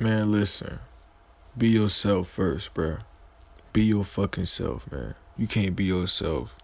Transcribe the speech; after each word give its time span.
Man, 0.00 0.32
listen. 0.32 0.80
Be 1.56 1.68
yourself 1.68 2.28
first, 2.28 2.74
bro. 2.74 2.96
Be 3.72 3.84
your 3.84 4.02
fucking 4.02 4.46
self, 4.46 4.90
man. 4.90 5.14
You 5.36 5.46
can't 5.46 5.76
be 5.76 5.84
yourself. 5.84 6.58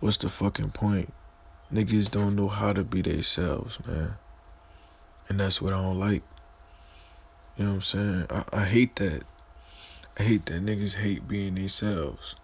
What's 0.00 0.18
the 0.18 0.28
fucking 0.28 0.72
point? 0.72 1.14
Niggas 1.72 2.10
don't 2.10 2.36
know 2.36 2.48
how 2.48 2.74
to 2.74 2.84
be 2.84 3.00
themselves, 3.00 3.78
man. 3.86 4.16
And 5.30 5.40
that's 5.40 5.62
what 5.62 5.72
I 5.72 5.80
don't 5.80 5.98
like. 5.98 6.22
You 7.56 7.64
know 7.64 7.70
what 7.70 7.76
I'm 7.76 7.82
saying? 7.82 8.26
I, 8.28 8.44
I 8.52 8.64
hate 8.66 8.96
that. 8.96 9.22
I 10.18 10.22
hate 10.24 10.44
that 10.46 10.62
niggas 10.66 10.96
hate 10.96 11.26
being 11.26 11.54
themselves. 11.54 12.36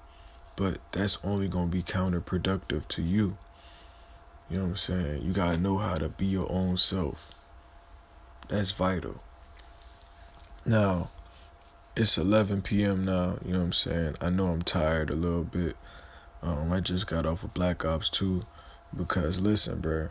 But 0.56 0.78
that's 0.92 1.18
only 1.22 1.48
gonna 1.48 1.66
be 1.66 1.82
counterproductive 1.82 2.88
to 2.88 3.02
you. 3.02 3.36
You 4.48 4.56
know 4.56 4.62
what 4.62 4.70
I'm 4.70 4.76
saying? 4.76 5.22
You 5.22 5.34
gotta 5.34 5.58
know 5.58 5.76
how 5.76 5.96
to 5.96 6.08
be 6.08 6.24
your 6.24 6.50
own 6.50 6.78
self. 6.78 7.34
That's 8.48 8.70
vital. 8.70 9.20
Now, 10.68 11.08
it's 11.96 12.18
11 12.18 12.60
p.m. 12.60 13.06
now, 13.06 13.38
you 13.42 13.54
know 13.54 13.60
what 13.60 13.64
I'm 13.64 13.72
saying? 13.72 14.16
I 14.20 14.28
know 14.28 14.48
I'm 14.48 14.60
tired 14.60 15.08
a 15.08 15.14
little 15.14 15.42
bit. 15.42 15.76
Um, 16.42 16.70
I 16.70 16.80
just 16.80 17.06
got 17.06 17.24
off 17.24 17.42
of 17.42 17.54
Black 17.54 17.86
Ops 17.86 18.10
2 18.10 18.44
because, 18.94 19.40
listen, 19.40 19.80
bro, 19.80 20.08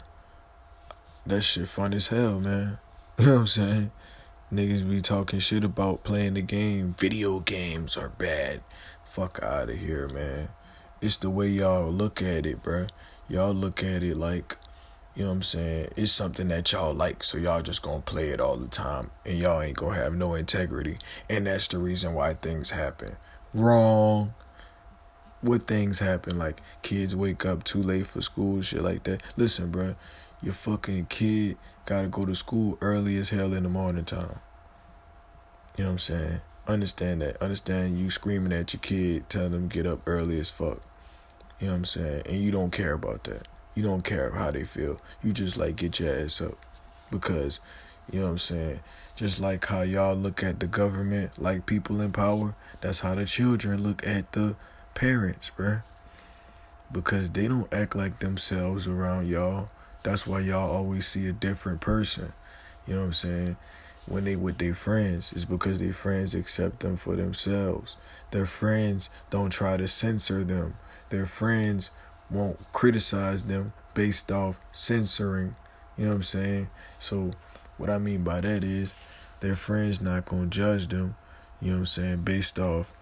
that 1.28 1.44
shit 1.44 1.68
fun 1.68 1.94
as 1.94 2.08
hell, 2.08 2.40
man. 2.40 2.80
You 3.20 3.26
know 3.28 3.34
what 3.34 3.40
I'm 3.42 3.48
saying? 3.48 3.92
Niggas 4.52 4.90
be 4.90 5.00
talking 5.00 5.38
shit 5.40 5.64
about 5.64 6.04
playing 6.04 6.34
the 6.34 6.42
game. 6.42 6.96
Video 6.98 7.40
games 7.40 7.96
are 7.96 8.10
bad. 8.10 8.62
Fuck 9.06 9.40
out 9.44 9.70
of 9.70 9.78
here, 9.78 10.08
man. 10.08 10.50
It's 11.02 11.18
the 11.18 11.30
way 11.30 11.50
y'all 11.50 11.92
look 11.92 12.20
at 12.20 12.48
it, 12.48 12.64
bro. 12.64 12.88
Y'all 13.30 13.54
look 13.54 13.84
at 13.84 14.02
it 14.02 14.18
like, 14.18 14.58
you 15.18 15.24
know 15.24 15.32
what 15.32 15.36
I'm 15.36 15.44
saying? 15.44 15.90
It's 15.98 16.14
something 16.14 16.48
that 16.48 16.72
y'all 16.72 16.94
like, 16.94 17.26
so 17.26 17.38
y'all 17.38 17.62
just 17.62 17.82
gonna 17.82 18.02
play 18.02 18.30
it 18.30 18.40
all 18.40 18.56
the 18.56 18.68
time, 18.68 19.12
and 19.26 19.38
y'all 19.38 19.62
ain't 19.62 19.76
gonna 19.76 19.96
have 19.96 20.16
no 20.16 20.36
integrity. 20.36 20.98
And 21.30 21.48
that's 21.48 21.68
the 21.68 21.80
reason 21.80 22.14
why 22.14 22.36
things 22.36 22.70
happen. 22.70 23.18
Wrong. 23.54 24.34
What 25.42 25.68
things 25.68 26.00
happen? 26.00 26.38
Like 26.38 26.62
kids 26.84 27.16
wake 27.16 27.46
up 27.46 27.66
too 27.66 27.84
late 27.84 28.08
for 28.08 28.22
school, 28.22 28.62
shit 28.62 28.82
like 28.82 29.04
that. 29.04 29.22
Listen, 29.36 29.72
bro 29.72 29.96
your 30.42 30.54
fucking 30.54 31.08
kid 31.08 31.58
gotta 31.86 32.08
go 32.08 32.26
to 32.26 32.36
school 32.36 32.78
early 32.82 33.18
as 33.18 33.32
hell 33.32 33.54
in 33.54 33.64
the 33.64 33.70
morning 33.70 34.06
time. 34.06 34.40
You 35.76 35.84
know 35.84 35.90
what 35.90 35.94
I'm 35.94 36.00
saying? 36.00 36.42
Understand 36.68 37.22
that. 37.22 37.42
Understand 37.42 37.98
you 37.98 38.10
screaming 38.10 38.54
at 38.54 38.74
your 38.74 38.82
kid, 38.82 39.30
telling 39.30 39.52
them 39.52 39.68
get 39.68 39.88
up 39.88 40.02
early 40.06 40.40
as 40.40 40.50
fuck. 40.50 40.82
You 41.60 41.68
know 41.68 41.74
what 41.74 41.78
I'm 41.78 41.86
saying? 41.86 42.24
And 42.28 42.38
you 42.38 42.52
don't 42.52 42.72
care 42.72 42.94
about 42.94 43.24
that. 43.26 43.48
You 43.78 43.84
don't 43.84 44.04
care 44.04 44.32
how 44.32 44.50
they 44.50 44.64
feel. 44.64 45.00
You 45.22 45.32
just 45.32 45.56
like 45.56 45.76
get 45.76 46.00
your 46.00 46.12
ass 46.12 46.42
up. 46.42 46.58
Because, 47.12 47.60
you 48.12 48.20
know 48.20 48.26
what 48.26 48.32
I'm 48.32 48.38
saying? 48.40 48.80
Just 49.16 49.40
like 49.40 49.64
how 49.68 49.82
y'all 49.82 50.16
look 50.16 50.44
at 50.44 50.60
the 50.60 50.66
government 50.66 51.38
like 51.38 51.68
people 51.68 52.02
in 52.02 52.12
power, 52.12 52.56
that's 52.82 53.02
how 53.02 53.14
the 53.14 53.26
children 53.26 53.84
look 53.84 54.04
at 54.04 54.32
the 54.32 54.56
parents, 54.96 55.52
bruh. 55.56 55.84
Because 56.92 57.30
they 57.30 57.48
don't 57.48 57.72
act 57.72 57.96
like 57.96 58.18
themselves 58.18 58.88
around 58.88 59.28
y'all. 59.28 59.70
That's 60.02 60.26
why 60.26 60.40
y'all 60.40 60.72
always 60.72 61.06
see 61.06 61.28
a 61.28 61.32
different 61.32 61.80
person. 61.80 62.34
You 62.88 62.96
know 62.96 63.02
what 63.02 63.06
I'm 63.06 63.14
saying? 63.14 63.58
When 64.08 64.24
they 64.24 64.36
with 64.36 64.58
their 64.58 64.74
friends, 64.74 65.32
it's 65.34 65.46
because 65.46 65.78
their 65.78 65.94
friends 65.94 66.34
accept 66.34 66.80
them 66.80 66.96
for 66.96 67.16
themselves. 67.16 67.96
Their 68.32 68.48
friends 68.48 69.12
don't 69.30 69.52
try 69.52 69.78
to 69.78 69.88
censor 69.88 70.44
them. 70.44 70.78
Their 71.10 71.28
friends 71.28 71.92
won't 72.30 72.58
criticize 72.74 73.46
them 73.46 73.74
based 73.94 74.32
off 74.32 74.60
censoring. 74.72 75.56
You 75.98 76.06
know 76.06 76.12
what 76.12 76.16
I'm 76.18 76.24
saying? 76.24 76.70
So 77.00 77.32
what 77.78 77.90
I 77.90 77.98
mean 77.98 78.24
by 78.24 78.42
that 78.42 78.64
is 78.64 78.96
their 79.40 79.56
friends 79.56 80.02
not 80.02 80.26
gonna 80.26 80.48
judge 80.48 80.88
them, 80.88 81.16
you 81.62 81.70
know 81.70 81.76
what 81.76 81.80
I'm 81.80 81.86
saying, 81.86 82.22
based 82.24 82.60
off 82.60 82.94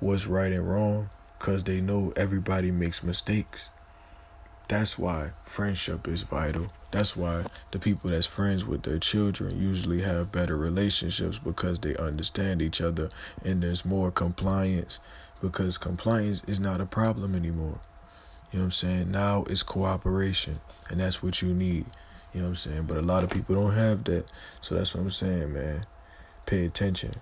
what's 0.00 0.26
right 0.26 0.52
and 0.52 0.68
wrong, 0.68 1.10
cause 1.38 1.64
they 1.64 1.80
know 1.80 2.12
everybody 2.16 2.70
makes 2.70 3.02
mistakes. 3.02 3.70
That's 4.66 4.98
why 4.98 5.30
friendship 5.44 6.08
is 6.08 6.22
vital. 6.22 6.72
That's 6.90 7.16
why 7.16 7.44
the 7.70 7.78
people 7.78 8.10
that's 8.10 8.26
friends 8.26 8.64
with 8.64 8.82
their 8.82 8.98
children 8.98 9.60
usually 9.60 10.02
have 10.02 10.32
better 10.32 10.56
relationships 10.56 11.38
because 11.38 11.78
they 11.80 11.96
understand 11.96 12.62
each 12.62 12.80
other 12.80 13.08
and 13.44 13.62
there's 13.62 13.84
more 13.84 14.10
compliance 14.10 15.00
because 15.40 15.76
compliance 15.76 16.42
is 16.46 16.60
not 16.60 16.80
a 16.80 16.86
problem 16.86 17.34
anymore. 17.34 17.80
You 18.54 18.60
know 18.60 18.66
what 18.66 18.66
I'm 18.66 18.70
saying? 18.70 19.10
Now 19.10 19.44
it's 19.50 19.64
cooperation 19.64 20.60
and 20.88 21.00
that's 21.00 21.20
what 21.20 21.42
you 21.42 21.52
need. 21.52 21.86
You 22.32 22.38
know 22.38 22.44
what 22.44 22.50
I'm 22.50 22.54
saying? 22.54 22.82
But 22.84 22.98
a 22.98 23.02
lot 23.02 23.24
of 23.24 23.30
people 23.30 23.56
don't 23.56 23.74
have 23.74 24.04
that. 24.04 24.30
So 24.60 24.76
that's 24.76 24.94
what 24.94 25.00
I'm 25.00 25.10
saying, 25.10 25.52
man. 25.52 25.86
Pay 26.46 26.64
attention. 26.64 27.16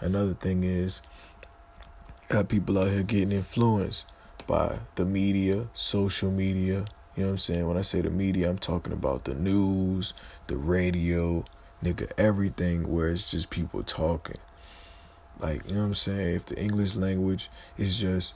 Another 0.00 0.34
thing 0.34 0.64
is, 0.64 1.00
got 2.28 2.48
people 2.48 2.80
out 2.80 2.88
here 2.88 3.04
getting 3.04 3.30
influenced 3.30 4.06
by 4.48 4.80
the 4.96 5.04
media, 5.04 5.68
social 5.72 6.32
media. 6.32 6.84
You 7.14 7.22
know 7.22 7.26
what 7.26 7.30
I'm 7.30 7.38
saying? 7.38 7.68
When 7.68 7.76
I 7.76 7.82
say 7.82 8.00
the 8.00 8.10
media, 8.10 8.50
I'm 8.50 8.58
talking 8.58 8.92
about 8.92 9.24
the 9.24 9.34
news, 9.34 10.14
the 10.48 10.56
radio, 10.56 11.44
nigga, 11.80 12.10
everything 12.18 12.92
where 12.92 13.10
it's 13.10 13.30
just 13.30 13.50
people 13.50 13.84
talking. 13.84 14.38
Like, 15.38 15.64
you 15.68 15.74
know 15.74 15.82
what 15.82 15.86
I'm 15.86 15.94
saying? 15.94 16.34
If 16.34 16.46
the 16.46 16.60
English 16.60 16.96
language 16.96 17.50
is 17.78 18.00
just, 18.00 18.34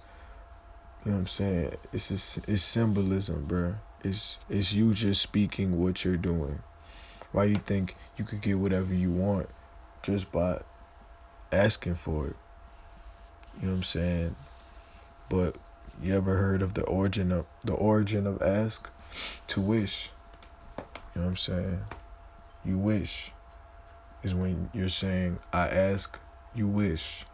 you 1.06 1.12
know 1.12 1.18
what 1.18 1.20
I'm 1.20 1.26
saying? 1.28 1.72
It's 1.92 2.08
just, 2.08 2.48
it's 2.48 2.62
symbolism, 2.62 3.44
bro. 3.44 3.76
It's 4.02 4.40
it's 4.50 4.72
you 4.72 4.92
just 4.92 5.22
speaking 5.22 5.80
what 5.80 6.04
you're 6.04 6.16
doing. 6.16 6.64
Why 7.30 7.44
you 7.44 7.54
think 7.54 7.94
you 8.16 8.24
could 8.24 8.42
get 8.42 8.58
whatever 8.58 8.92
you 8.92 9.12
want 9.12 9.48
just 10.02 10.32
by 10.32 10.62
asking 11.52 11.94
for 11.94 12.26
it? 12.26 12.36
You 13.60 13.66
know 13.66 13.68
what 13.68 13.76
I'm 13.76 13.82
saying? 13.84 14.36
But 15.30 15.56
you 16.02 16.12
ever 16.16 16.38
heard 16.38 16.60
of 16.60 16.74
the 16.74 16.82
origin 16.82 17.30
of 17.30 17.46
the 17.64 17.74
origin 17.74 18.26
of 18.26 18.42
ask? 18.42 18.90
To 19.46 19.60
wish. 19.60 20.10
You 20.76 21.20
know 21.20 21.22
what 21.22 21.28
I'm 21.28 21.36
saying? 21.36 21.80
You 22.64 22.78
wish 22.78 23.30
is 24.24 24.34
when 24.34 24.70
you're 24.74 24.88
saying 24.88 25.38
I 25.52 25.68
ask, 25.68 26.18
you 26.52 26.66
wish. 26.66 27.24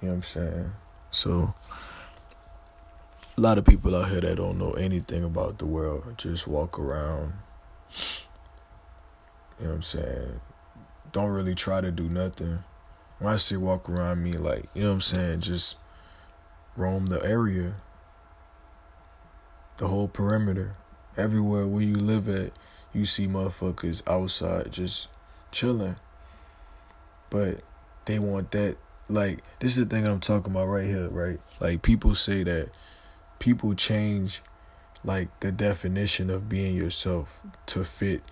You 0.00 0.08
know 0.08 0.14
what 0.14 0.16
I'm 0.16 0.22
saying? 0.22 0.72
So 1.10 1.54
a 3.36 3.40
lot 3.40 3.56
of 3.56 3.64
people 3.64 3.96
out 3.96 4.10
here 4.10 4.20
that 4.20 4.36
don't 4.36 4.58
know 4.58 4.72
anything 4.72 5.24
about 5.24 5.58
the 5.58 5.64
world 5.66 6.04
just 6.18 6.46
walk 6.46 6.78
around. 6.78 7.32
You 9.58 9.64
know 9.64 9.70
what 9.70 9.74
I'm 9.76 9.82
saying? 9.82 10.40
Don't 11.12 11.30
really 11.30 11.54
try 11.54 11.80
to 11.80 11.90
do 11.90 12.08
nothing. 12.08 12.62
When 13.18 13.32
I 13.32 13.36
say 13.36 13.56
walk 13.56 13.88
around, 13.88 14.10
I 14.10 14.14
mean 14.16 14.42
like, 14.42 14.68
you 14.74 14.82
know 14.82 14.88
what 14.88 14.94
I'm 14.94 15.00
saying? 15.00 15.40
Just 15.40 15.78
roam 16.76 17.06
the 17.06 17.24
area, 17.24 17.74
the 19.78 19.88
whole 19.88 20.08
perimeter. 20.08 20.76
Everywhere 21.16 21.66
where 21.66 21.82
you 21.82 21.94
live 21.94 22.28
at, 22.28 22.52
you 22.92 23.06
see 23.06 23.26
motherfuckers 23.26 24.02
outside 24.06 24.72
just 24.72 25.08
chilling. 25.50 25.96
But 27.30 27.60
they 28.04 28.18
want 28.18 28.50
that 28.50 28.76
like 29.08 29.42
this 29.60 29.76
is 29.76 29.86
the 29.86 29.94
thing 29.94 30.06
I'm 30.06 30.20
talking 30.20 30.52
about 30.52 30.66
right 30.66 30.84
here, 30.84 31.08
right? 31.08 31.40
Like 31.60 31.82
people 31.82 32.14
say 32.14 32.42
that 32.42 32.70
people 33.42 33.74
change 33.74 34.40
like 35.02 35.28
the 35.40 35.50
definition 35.50 36.30
of 36.30 36.48
being 36.48 36.76
yourself 36.76 37.42
to 37.66 37.82
fit 37.82 38.22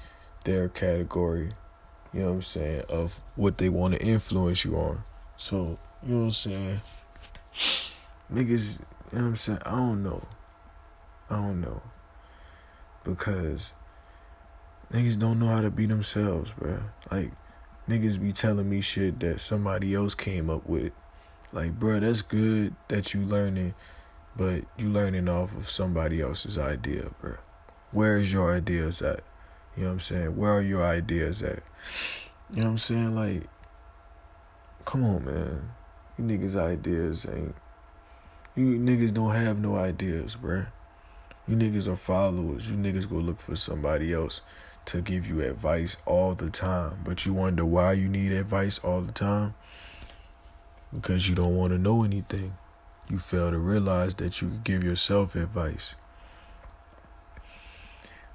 their 0.45 0.69
category, 0.69 1.51
you 2.13 2.21
know 2.21 2.29
what 2.29 2.35
I'm 2.35 2.43
saying, 2.43 2.83
of 2.89 3.21
what 3.35 3.59
they 3.59 3.69
want 3.69 3.95
to 3.95 4.01
influence 4.01 4.65
you 4.65 4.77
on. 4.77 5.03
So, 5.37 5.81
you 6.07 6.15
know 6.15 6.19
what 6.21 6.25
I'm 6.27 6.31
saying? 6.31 6.81
niggas, 8.33 8.79
you 8.79 9.19
know 9.19 9.23
what 9.25 9.29
I'm 9.31 9.37
saying? 9.37 9.59
I 9.67 9.71
don't 9.71 10.05
know. 10.05 10.25
I 11.29 11.35
don't 11.35 11.61
know. 11.61 11.83
Because 13.03 13.73
niggas 14.93 15.19
don't 15.19 15.41
know 15.41 15.49
how 15.49 15.61
to 15.61 15.73
be 15.73 15.87
themselves, 15.87 16.53
bro. 16.53 16.79
Like, 17.11 17.33
niggas 17.89 18.21
be 18.21 18.31
telling 18.31 18.71
me 18.71 18.81
shit 18.81 19.19
that 19.19 19.41
somebody 19.41 19.93
else 19.93 20.15
came 20.15 20.49
up 20.49 20.69
with. 20.69 20.93
Like, 21.53 21.77
bro, 21.77 21.99
that's 21.99 22.23
good 22.23 22.77
that 22.87 23.13
you 23.13 23.23
learning, 23.23 23.75
but 24.37 24.65
you 24.77 24.89
learning 24.89 25.29
off 25.29 25.57
of 25.57 25.69
somebody 25.69 26.21
else's 26.21 26.59
idea, 26.59 27.11
bro. 27.21 27.35
Where 27.93 28.17
is 28.17 28.33
your 28.33 28.55
ideas 28.55 29.03
at? 29.03 29.21
You 29.77 29.83
know 29.83 29.89
what 29.89 29.95
I'm 29.95 30.01
saying? 30.01 30.37
Where 30.37 30.53
are 30.53 30.63
your 30.63 30.85
ideas 30.85 31.43
at? 31.43 31.63
You 32.51 32.59
know 32.61 32.65
what 32.65 32.71
I'm 32.71 32.79
saying? 32.79 33.15
Like, 33.15 33.45
come 34.85 35.05
on, 35.05 35.25
man. 35.25 35.71
You 36.19 36.25
niggas' 36.25 36.57
ideas 36.57 37.27
ain't 37.27 37.55
you 38.57 38.79
niggas 38.79 39.15
don't 39.15 39.35
have 39.35 39.61
no 39.61 39.77
ideas, 39.77 40.37
bruh. 40.37 40.67
You 41.47 41.57
niggas 41.57 41.89
are 41.89 41.97
followers. 41.97 42.71
You 42.71 42.77
niggas 42.77 43.09
go 43.09 43.17
look 43.17 43.39
for 43.39 43.57
somebody 43.57 44.13
else 44.13 44.43
to 44.87 45.01
give 45.01 45.27
you 45.27 45.43
advice 45.43 45.97
all 46.05 46.35
the 46.35 46.51
time. 46.51 46.99
But 47.05 47.25
you 47.25 47.33
wonder 47.33 47.65
why 47.65 47.93
you 47.93 48.09
need 48.09 48.33
advice 48.33 48.79
all 48.81 49.01
the 49.03 49.13
time? 49.13 49.55
Because 50.93 51.29
you 51.29 51.35
don't 51.35 51.57
want 51.57 51.73
to 51.73 51.79
know 51.79 52.03
anything. 52.03 52.57
You 53.11 53.19
fail 53.19 53.51
to 53.51 53.59
realize 53.59 54.15
that 54.17 54.41
you 54.41 54.61
give 54.63 54.85
yourself 54.85 55.35
advice. 55.35 55.97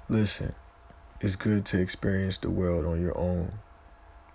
Listen, 0.06 0.54
it's 1.18 1.34
good 1.34 1.64
to 1.66 1.80
experience 1.80 2.36
the 2.36 2.50
world 2.50 2.84
on 2.84 3.00
your 3.00 3.16
own. 3.16 3.52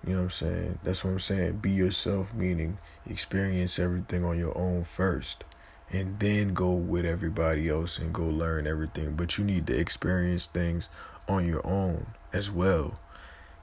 You 0.03 0.13
know 0.13 0.17
what 0.17 0.23
I'm 0.23 0.29
saying? 0.31 0.79
That's 0.83 1.05
what 1.05 1.11
I'm 1.11 1.19
saying. 1.19 1.57
Be 1.57 1.69
yourself, 1.69 2.33
meaning 2.33 2.79
experience 3.07 3.77
everything 3.77 4.25
on 4.25 4.39
your 4.39 4.57
own 4.57 4.83
first. 4.83 5.43
And 5.91 6.19
then 6.19 6.55
go 6.55 6.73
with 6.73 7.05
everybody 7.05 7.69
else 7.69 7.99
and 7.99 8.11
go 8.11 8.25
learn 8.25 8.65
everything. 8.65 9.15
But 9.15 9.37
you 9.37 9.45
need 9.45 9.67
to 9.67 9.79
experience 9.79 10.47
things 10.47 10.89
on 11.27 11.45
your 11.45 11.65
own 11.67 12.07
as 12.33 12.49
well. 12.49 12.99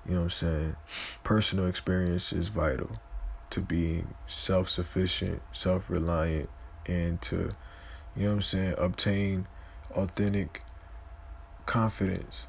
You 0.07 0.13
know 0.13 0.21
what 0.21 0.25
I'm 0.25 0.31
saying? 0.31 0.77
Personal 1.25 1.67
experience 1.67 2.33
is 2.33 2.51
vital 2.51 3.01
to 3.51 3.61
being 3.61 4.15
self 4.29 4.69
sufficient, 4.69 5.43
self 5.53 5.91
reliant, 5.91 6.49
and 6.89 7.21
to, 7.23 7.55
you 8.17 8.25
know 8.25 8.29
what 8.31 8.35
I'm 8.35 8.43
saying, 8.43 8.75
obtain 8.79 9.47
authentic 9.93 10.63
confidence. 11.67 12.47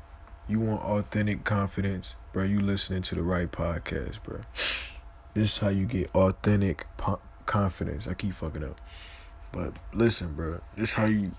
You 0.48 0.62
want 0.62 0.82
authentic 0.82 1.44
confidence, 1.44 2.16
bro? 2.34 2.44
You 2.44 2.60
listening 2.60 3.04
to 3.04 3.16
the 3.16 3.22
right 3.22 3.52
podcast, 3.52 4.24
bro. 4.24 4.40
This 4.54 5.52
is 5.52 5.58
how 5.60 5.70
you 5.70 5.86
get 5.86 6.10
authentic 6.16 6.88
po- 6.98 7.22
confidence. 7.46 8.08
I 8.08 8.16
keep 8.16 8.34
fucking 8.34 8.64
up. 8.64 8.82
But 9.52 9.74
listen, 9.94 10.34
bro. 10.34 10.60
This 10.76 10.90
is 10.90 10.96
how 10.96 11.06
you 11.06 11.32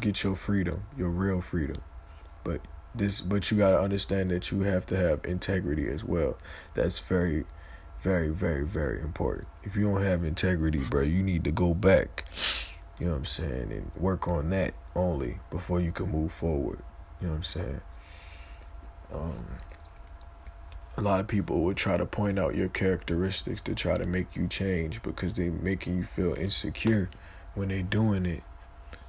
get 0.00 0.22
your 0.22 0.34
freedom, 0.34 0.82
your 0.98 1.10
real 1.10 1.40
freedom. 1.40 1.80
But 2.44 2.60
this 2.94 3.20
but 3.20 3.50
you 3.50 3.56
got 3.58 3.72
to 3.72 3.80
understand 3.80 4.30
that 4.30 4.50
you 4.50 4.60
have 4.60 4.86
to 4.86 4.96
have 4.96 5.24
integrity 5.24 5.88
as 5.88 6.04
well. 6.04 6.36
That's 6.74 6.98
very 6.98 7.44
very 8.00 8.30
very 8.30 8.64
very 8.64 9.00
important. 9.00 9.48
If 9.62 9.76
you 9.76 9.90
don't 9.90 10.02
have 10.02 10.24
integrity, 10.24 10.78
bro, 10.78 11.02
you 11.02 11.22
need 11.22 11.44
to 11.44 11.52
go 11.52 11.74
back. 11.74 12.24
You 12.98 13.06
know 13.06 13.12
what 13.12 13.18
I'm 13.18 13.24
saying? 13.24 13.72
And 13.72 13.90
work 13.96 14.28
on 14.28 14.50
that 14.50 14.74
only 14.94 15.38
before 15.50 15.80
you 15.80 15.92
can 15.92 16.10
move 16.10 16.32
forward. 16.32 16.80
You 17.20 17.28
know 17.28 17.32
what 17.32 17.36
I'm 17.38 17.42
saying? 17.42 17.80
Um, 19.12 19.46
a 20.96 21.00
lot 21.00 21.20
of 21.20 21.26
people 21.26 21.62
would 21.64 21.76
try 21.76 21.96
to 21.96 22.04
point 22.04 22.38
out 22.38 22.54
your 22.54 22.68
characteristics 22.68 23.60
to 23.62 23.74
try 23.74 23.96
to 23.96 24.06
make 24.06 24.36
you 24.36 24.46
change 24.48 25.02
because 25.02 25.32
they're 25.32 25.50
making 25.50 25.96
you 25.96 26.04
feel 26.04 26.34
insecure 26.34 27.08
when 27.54 27.68
they're 27.68 27.82
doing 27.82 28.26
it 28.26 28.42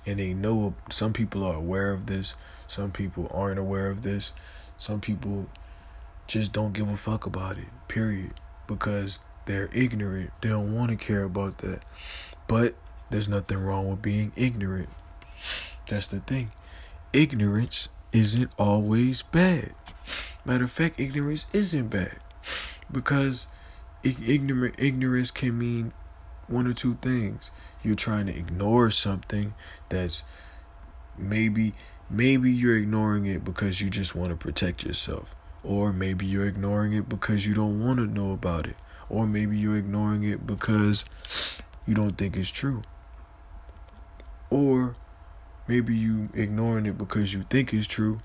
and 0.06 0.20
they 0.20 0.34
know 0.34 0.74
some 0.90 1.14
people 1.14 1.44
are 1.44 1.56
aware 1.56 1.92
of 1.92 2.06
this 2.06 2.34
some 2.68 2.92
people 2.92 3.28
aren't 3.32 3.60
aware 3.60 3.90
of 3.90 4.02
this 4.02 4.32
some 4.78 5.00
people 5.00 5.48
just 6.28 6.54
don't 6.54 6.74
give 6.74 6.90
a 6.90 6.98
fuck 6.98 7.26
about 7.26 7.58
it 7.58 7.68
period 7.88 8.34
because 8.72 9.20
they're 9.46 9.70
ignorant. 9.74 10.32
They 10.42 10.48
don't 10.48 10.74
want 10.74 10.92
to 10.92 10.96
care 10.96 11.24
about 11.24 11.58
that. 11.58 11.82
But 12.48 12.76
there's 13.10 13.28
nothing 13.28 13.58
wrong 13.58 13.90
with 13.90 14.02
being 14.02 14.32
ignorant. 14.38 14.90
That's 15.90 16.08
the 16.08 16.22
thing. 16.22 16.52
Ignorance 17.12 17.90
isn't 18.14 18.52
always 18.58 19.24
bad. 19.24 19.74
Matter 20.46 20.64
of 20.64 20.72
fact, 20.72 21.00
ignorance 21.02 21.46
isn't 21.52 21.90
bad. 21.90 22.18
Because 22.90 23.46
ignorant 24.04 24.76
ignorance 24.78 25.32
can 25.32 25.58
mean 25.60 25.92
one 26.48 26.66
or 26.66 26.74
two 26.74 26.96
things. 27.02 27.52
You're 27.84 27.96
trying 27.96 28.28
to 28.28 28.38
ignore 28.38 28.90
something 28.90 29.54
that's 29.90 30.24
maybe 31.18 31.74
maybe 32.10 32.52
you're 32.52 32.78
ignoring 32.78 33.26
it 33.26 33.44
because 33.44 33.82
you 33.82 33.90
just 33.90 34.16
want 34.16 34.32
to 34.32 34.38
protect 34.38 34.86
yourself 34.86 35.36
or 35.64 35.94
maybe 35.94 36.26
you're 36.26 36.48
ignoring 36.48 36.94
it 36.94 37.08
because 37.08 37.46
you 37.46 37.54
don't 37.54 37.84
want 37.84 37.98
to 37.98 38.06
know 38.06 38.34
about 38.34 38.68
it 38.68 38.76
or 39.10 39.28
maybe 39.28 39.58
you're 39.58 39.78
ignoring 39.78 40.24
it 40.24 40.46
because 40.46 41.06
you 41.86 41.94
don't 41.94 42.18
think 42.18 42.36
it's 42.38 42.52
true 42.52 42.82
or 44.50 44.96
maybe 45.68 45.96
you 45.96 46.30
ignoring 46.34 46.86
it 46.86 46.98
because 46.98 47.34
you 47.34 47.44
think 47.50 47.74
it's 47.74 47.88
true 47.88 48.20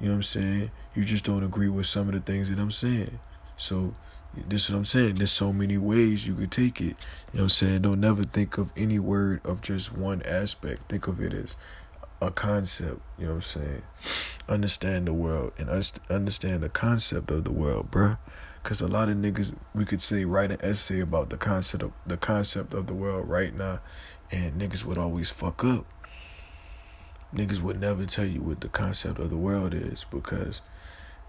you 0.00 0.06
know 0.06 0.12
what 0.12 0.16
I'm 0.16 0.22
saying? 0.22 0.70
You 0.94 1.04
just 1.04 1.24
don't 1.24 1.42
agree 1.42 1.68
with 1.68 1.86
some 1.86 2.08
of 2.08 2.14
the 2.14 2.20
things 2.20 2.48
that 2.50 2.58
I'm 2.58 2.70
saying. 2.70 3.18
So 3.56 3.94
this 4.46 4.64
is 4.64 4.70
what 4.70 4.78
I'm 4.78 4.84
saying. 4.84 5.16
There's 5.16 5.32
so 5.32 5.52
many 5.52 5.76
ways 5.76 6.26
you 6.26 6.34
could 6.34 6.52
take 6.52 6.80
it. 6.80 6.84
You 6.84 6.90
know 6.90 6.94
what 7.32 7.42
I'm 7.42 7.48
saying? 7.48 7.82
Don't 7.82 8.00
never 8.00 8.22
think 8.22 8.58
of 8.58 8.72
any 8.76 9.00
word 9.00 9.40
of 9.44 9.60
just 9.60 9.96
one 9.96 10.22
aspect. 10.22 10.82
Think 10.88 11.08
of 11.08 11.20
it 11.20 11.34
as 11.34 11.56
a 12.20 12.30
concept. 12.30 13.00
You 13.18 13.26
know 13.26 13.30
what 13.32 13.36
I'm 13.36 13.42
saying? 13.42 13.82
Understand 14.48 15.06
the 15.06 15.14
world 15.14 15.52
and 15.58 15.68
understand 15.68 16.62
the 16.62 16.68
concept 16.68 17.30
of 17.30 17.44
the 17.44 17.52
world, 17.52 17.90
bruh. 17.90 18.18
Cause 18.62 18.80
a 18.82 18.86
lot 18.86 19.08
of 19.08 19.16
niggas 19.16 19.54
we 19.74 19.86
could 19.86 20.00
say 20.00 20.24
write 20.24 20.50
an 20.50 20.58
essay 20.60 21.00
about 21.00 21.30
the 21.30 21.38
concept 21.38 21.82
of 21.82 21.92
the 22.06 22.18
concept 22.18 22.74
of 22.74 22.86
the 22.86 22.92
world 22.92 23.28
right 23.28 23.54
now, 23.54 23.80
and 24.30 24.60
niggas 24.60 24.84
would 24.84 24.98
always 24.98 25.30
fuck 25.30 25.64
up 25.64 25.86
niggas 27.34 27.60
would 27.60 27.80
never 27.80 28.06
tell 28.06 28.24
you 28.24 28.40
what 28.40 28.60
the 28.60 28.68
concept 28.68 29.18
of 29.18 29.30
the 29.30 29.36
world 29.36 29.74
is 29.74 30.04
because 30.10 30.60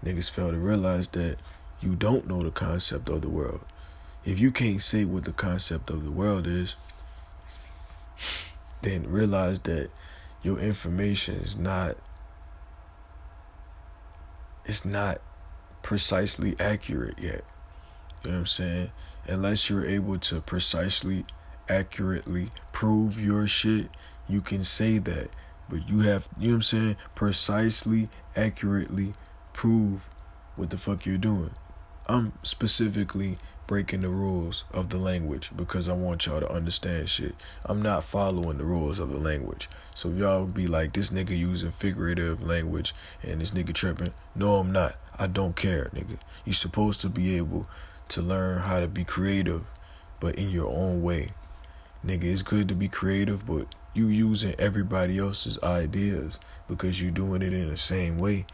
niggas 0.04 0.30
fail 0.30 0.50
to 0.50 0.56
realize 0.56 1.08
that 1.08 1.36
you 1.80 1.94
don't 1.94 2.26
know 2.26 2.42
the 2.42 2.50
concept 2.50 3.08
of 3.08 3.22
the 3.22 3.28
world. 3.28 3.60
If 4.24 4.40
you 4.40 4.50
can't 4.50 4.80
say 4.80 5.04
what 5.04 5.24
the 5.24 5.32
concept 5.32 5.90
of 5.90 6.04
the 6.04 6.10
world 6.10 6.46
is, 6.46 6.74
then 8.82 9.06
realize 9.08 9.60
that 9.60 9.90
your 10.42 10.58
information 10.58 11.36
is 11.36 11.56
not 11.56 11.96
it's 14.64 14.84
not 14.84 15.20
precisely 15.82 16.54
accurate 16.60 17.18
yet. 17.18 17.44
You 18.22 18.30
know 18.30 18.36
what 18.36 18.40
I'm 18.40 18.46
saying? 18.46 18.90
Unless 19.26 19.70
you're 19.70 19.86
able 19.86 20.18
to 20.18 20.40
precisely 20.40 21.24
accurately 21.68 22.50
prove 22.72 23.18
your 23.18 23.46
shit, 23.46 23.88
you 24.28 24.40
can 24.40 24.64
say 24.64 24.98
that 24.98 25.30
but 25.70 25.88
you 25.88 26.00
have, 26.00 26.28
you 26.36 26.48
know 26.48 26.54
what 26.54 26.56
I'm 26.56 26.62
saying, 26.62 26.96
precisely, 27.14 28.08
accurately 28.34 29.14
prove 29.52 30.10
what 30.56 30.70
the 30.70 30.76
fuck 30.76 31.06
you're 31.06 31.16
doing. 31.16 31.52
I'm 32.06 32.32
specifically 32.42 33.38
breaking 33.70 34.00
the 34.00 34.08
rules 34.08 34.64
of 34.72 34.88
the 34.88 34.96
language 34.96 35.52
because 35.54 35.88
I 35.88 35.92
want 35.92 36.26
y'all 36.26 36.40
to 36.40 36.52
understand 36.52 37.08
shit. 37.08 37.36
I'm 37.64 37.80
not 37.80 38.02
following 38.02 38.58
the 38.58 38.64
rules 38.64 38.98
of 38.98 39.10
the 39.10 39.16
language. 39.16 39.68
So 39.94 40.08
y'all 40.08 40.44
be 40.46 40.66
like, 40.66 40.92
this 40.92 41.10
nigga 41.10 41.38
using 41.38 41.70
figurative 41.70 42.42
language 42.42 42.92
and 43.22 43.40
this 43.40 43.52
nigga 43.52 43.72
tripping. 43.72 44.12
No, 44.34 44.56
I'm 44.56 44.72
not. 44.72 44.96
I 45.16 45.28
don't 45.28 45.54
care, 45.54 45.88
nigga. 45.94 46.18
You're 46.44 46.54
supposed 46.54 47.00
to 47.02 47.08
be 47.08 47.36
able 47.36 47.68
to 48.08 48.20
learn 48.20 48.62
how 48.62 48.80
to 48.80 48.88
be 48.88 49.04
creative, 49.04 49.72
but 50.18 50.34
in 50.34 50.50
your 50.50 50.66
own 50.66 51.00
way. 51.00 51.30
Nigga, 52.04 52.24
it's 52.24 52.42
good 52.42 52.66
to 52.70 52.74
be 52.74 52.88
creative, 52.88 53.46
but 53.46 53.68
you 53.94 54.08
using 54.08 54.56
everybody 54.58 55.16
else's 55.16 55.62
ideas 55.62 56.40
because 56.66 57.00
you're 57.00 57.12
doing 57.12 57.40
it 57.40 57.52
in 57.52 57.68
the 57.68 57.76
same 57.76 58.18
way. 58.18 58.46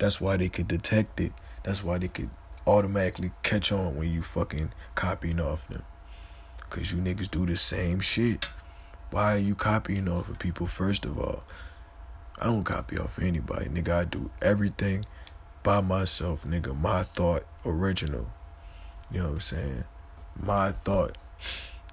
That's 0.00 0.20
why 0.20 0.36
they 0.38 0.48
could 0.48 0.66
detect 0.66 1.20
it. 1.20 1.30
That's 1.62 1.84
why 1.84 1.98
they 1.98 2.08
could 2.08 2.30
automatically 2.66 3.32
catch 3.42 3.72
on 3.72 3.96
when 3.96 4.12
you 4.12 4.22
fucking 4.22 4.72
copying 4.94 5.40
off 5.40 5.68
them. 5.68 5.82
Cause 6.68 6.92
you 6.92 6.98
niggas 6.98 7.30
do 7.30 7.46
the 7.46 7.56
same 7.56 8.00
shit. 8.00 8.48
Why 9.10 9.34
are 9.34 9.38
you 9.38 9.54
copying 9.54 10.08
off 10.08 10.28
of 10.28 10.38
people 10.38 10.66
first 10.66 11.04
of 11.04 11.18
all? 11.18 11.44
I 12.38 12.46
don't 12.46 12.64
copy 12.64 12.98
off 12.98 13.18
of 13.18 13.24
anybody, 13.24 13.66
nigga. 13.66 13.90
I 13.90 14.04
do 14.04 14.30
everything 14.42 15.06
by 15.62 15.80
myself, 15.80 16.44
nigga. 16.44 16.78
My 16.78 17.02
thought 17.02 17.44
original. 17.64 18.28
You 19.10 19.20
know 19.20 19.26
what 19.26 19.34
I'm 19.34 19.40
saying? 19.40 19.84
My 20.38 20.72
thought. 20.72 21.16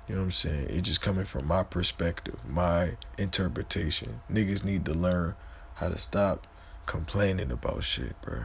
You 0.07 0.15
know 0.15 0.21
what 0.21 0.25
I'm 0.25 0.31
saying? 0.31 0.67
It's 0.69 0.87
just 0.87 1.01
coming 1.01 1.23
from 1.23 1.47
my 1.47 1.63
perspective, 1.63 2.39
my 2.47 2.97
interpretation. 3.17 4.19
Niggas 4.29 4.65
need 4.65 4.83
to 4.85 4.93
learn 4.93 5.35
how 5.75 5.89
to 5.89 5.97
stop 5.97 6.45
complaining 6.85 7.51
about 7.51 7.83
shit, 7.83 8.19
bro. 8.21 8.39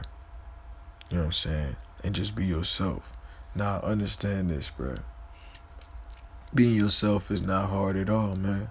You 1.09 1.17
know 1.17 1.19
what 1.19 1.25
I'm 1.25 1.31
saying? 1.33 1.75
And 2.03 2.15
just 2.15 2.35
be 2.35 2.45
yourself. 2.45 3.11
Now 3.55 3.79
understand 3.81 4.49
this, 4.49 4.69
bro. 4.69 4.97
Being 6.53 6.75
yourself 6.75 7.29
is 7.29 7.41
not 7.41 7.69
hard 7.69 7.97
at 7.97 8.09
all, 8.09 8.35
man. 8.35 8.69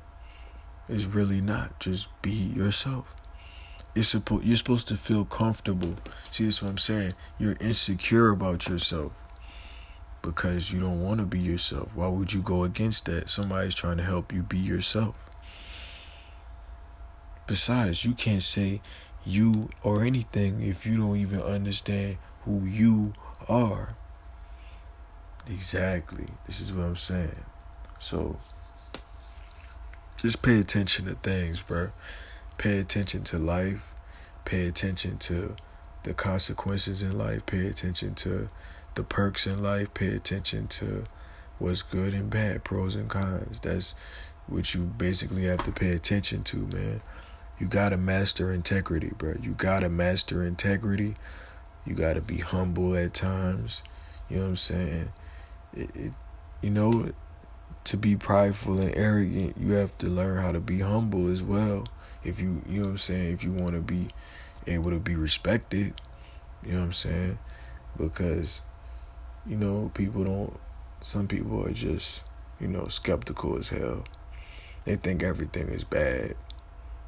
It's 0.89 1.05
really 1.05 1.41
not. 1.41 1.79
Just 1.79 2.09
be 2.23 2.31
yourself. 2.31 3.15
It's 3.95 4.09
supposed 4.09 4.45
you're 4.45 4.57
supposed 4.57 4.89
to 4.89 4.97
feel 4.97 5.25
comfortable. 5.25 5.97
See, 6.31 6.45
that's 6.45 6.63
what 6.63 6.71
I'm 6.71 6.79
saying. 6.79 7.15
You're 7.39 7.57
insecure 7.61 8.31
about 8.31 8.69
yourself 8.69 9.29
because 10.23 10.73
you 10.73 10.81
don't 10.81 11.03
want 11.03 11.21
to 11.21 11.27
be 11.27 11.41
yourself. 11.41 11.97
Why 11.97 12.09
would 12.09 12.33
you 12.33 12.43
go 12.43 12.65
against 12.65 13.05
that? 13.07 13.29
Somebody's 13.29 13.75
trying 13.75 13.99
to 13.99 14.03
help 14.03 14.33
you 14.33 14.43
be 14.43 14.59
yourself. 14.59 15.31
Besides, 17.47 18.05
you 18.05 18.15
can't 18.15 18.43
say 18.43 18.81
you 19.25 19.69
or 19.83 20.05
anything 20.05 20.63
if 20.63 20.87
you 20.87 20.97
don't 20.97 21.17
even 21.17 21.41
understand 21.41 22.19
who 22.49 22.65
you 22.65 23.13
are. 23.47 23.95
Exactly. 25.47 26.29
This 26.47 26.61
is 26.61 26.73
what 26.73 26.87
I'm 26.87 26.97
saying. 26.97 27.45
So, 28.01 28.39
just 30.17 30.41
pay 30.41 30.59
attention 30.59 31.05
to 31.05 31.15
things, 31.15 31.61
bro. 31.61 31.91
Pay 32.57 32.79
attention 32.79 33.23
to 33.25 33.39
life. 33.39 33.93
Pay 34.47 34.67
attention 34.67 35.19
to 35.19 35.57
the 36.05 36.15
consequences 36.15 37.03
in 37.03 37.19
life. 37.19 37.45
Pay 37.45 37.67
attention 37.67 38.15
to 38.17 38.49
the 38.95 39.05
perks 39.05 39.47
in 39.47 39.63
life, 39.63 39.95
pay 39.95 40.09
attention 40.09 40.67
to 40.67 41.05
what's 41.61 41.83
good 41.83 42.15
and 42.15 42.29
bad, 42.29 42.65
pros 42.65 42.97
and 42.97 43.09
cons. 43.09 43.61
That's 43.63 43.95
what 44.49 44.75
you 44.75 44.83
basically 44.83 45.45
have 45.45 45.63
to 45.65 45.71
pay 45.71 45.91
attention 45.91 46.43
to, 46.45 46.57
man. 46.67 47.01
You 47.61 47.69
gotta 47.69 47.97
master 47.97 48.53
integrity, 48.53 49.13
bro. 49.17 49.37
You 49.41 49.53
gotta 49.53 49.89
master 49.89 50.45
integrity. 50.45 51.15
You 51.89 51.95
gotta 51.95 52.21
be 52.21 52.37
humble 52.37 52.95
at 52.97 53.15
times. 53.15 53.83
You 54.29 54.37
know 54.37 54.43
what 54.43 54.49
I'm 54.51 54.57
saying? 54.57 55.13
It, 55.75 55.91
it, 55.95 56.13
you 56.61 56.69
know, 56.69 57.13
to 57.85 57.97
be 57.97 58.15
prideful 58.15 58.79
and 58.79 58.95
arrogant, 58.95 59.57
you 59.59 59.73
have 59.73 59.97
to 59.99 60.07
learn 60.07 60.43
how 60.43 60.53
to 60.53 60.61
be 60.61 60.81
humble 60.81 61.31
as 61.33 61.43
well. 61.43 61.89
If 62.23 62.41
you, 62.41 62.63
you 62.69 62.81
know 62.81 62.85
what 62.85 62.91
I'm 62.91 62.99
saying, 62.99 63.33
if 63.33 63.43
you 63.43 63.53
want 63.53 63.75
to 63.75 63.81
be 63.81 64.09
able 64.67 64.91
to 64.91 64.99
be 64.99 65.17
respected, 65.17 65.95
you 66.63 66.73
know 66.73 66.81
what 66.81 66.85
I'm 66.85 66.93
saying? 66.93 67.39
Because, 67.97 68.61
you 69.47 69.57
know, 69.57 69.91
people 69.95 70.25
don't, 70.25 70.61
some 71.01 71.27
people 71.27 71.65
are 71.65 71.73
just, 71.73 72.21
you 72.61 72.69
know, 72.69 72.89
skeptical 72.89 73.57
as 73.59 73.71
hell. 73.71 74.05
They 74.85 74.97
think 74.97 75.23
everything 75.23 75.69
is 75.69 75.85
bad. 75.85 76.35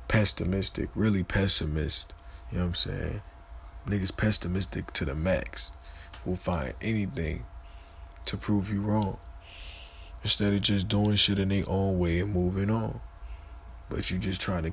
Pessimistic, 0.08 0.88
really 0.94 1.22
pessimist. 1.22 2.14
You 2.50 2.58
know 2.58 2.64
what 2.64 2.68
I'm 2.70 2.74
saying? 2.76 3.22
Niggas 3.86 4.16
pessimistic 4.16 4.92
to 4.92 5.04
the 5.04 5.14
max. 5.14 5.72
Will 6.24 6.36
find 6.36 6.74
anything 6.82 7.44
to 8.26 8.36
prove 8.36 8.70
you 8.70 8.82
wrong. 8.82 9.18
Instead 10.22 10.52
of 10.52 10.60
just 10.60 10.88
doing 10.88 11.16
shit 11.16 11.38
in 11.38 11.48
their 11.48 11.64
own 11.66 11.98
way 11.98 12.20
and 12.20 12.32
moving 12.32 12.70
on. 12.70 13.00
But 13.88 14.10
you 14.10 14.18
just 14.18 14.40
trying 14.40 14.64
to 14.64 14.72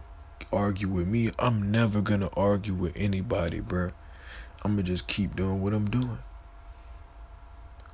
argue 0.52 0.90
with 0.90 1.08
me. 1.08 1.32
I'm 1.40 1.72
never 1.72 2.02
gonna 2.02 2.30
argue 2.36 2.74
with 2.74 2.94
anybody, 2.96 3.62
bruh. 3.62 3.94
I'm 4.64 4.74
gonna 4.74 4.84
just 4.84 5.08
keep 5.08 5.36
doing 5.36 5.62
what 5.62 5.74
I'm 5.74 5.90
doing. 5.90 6.20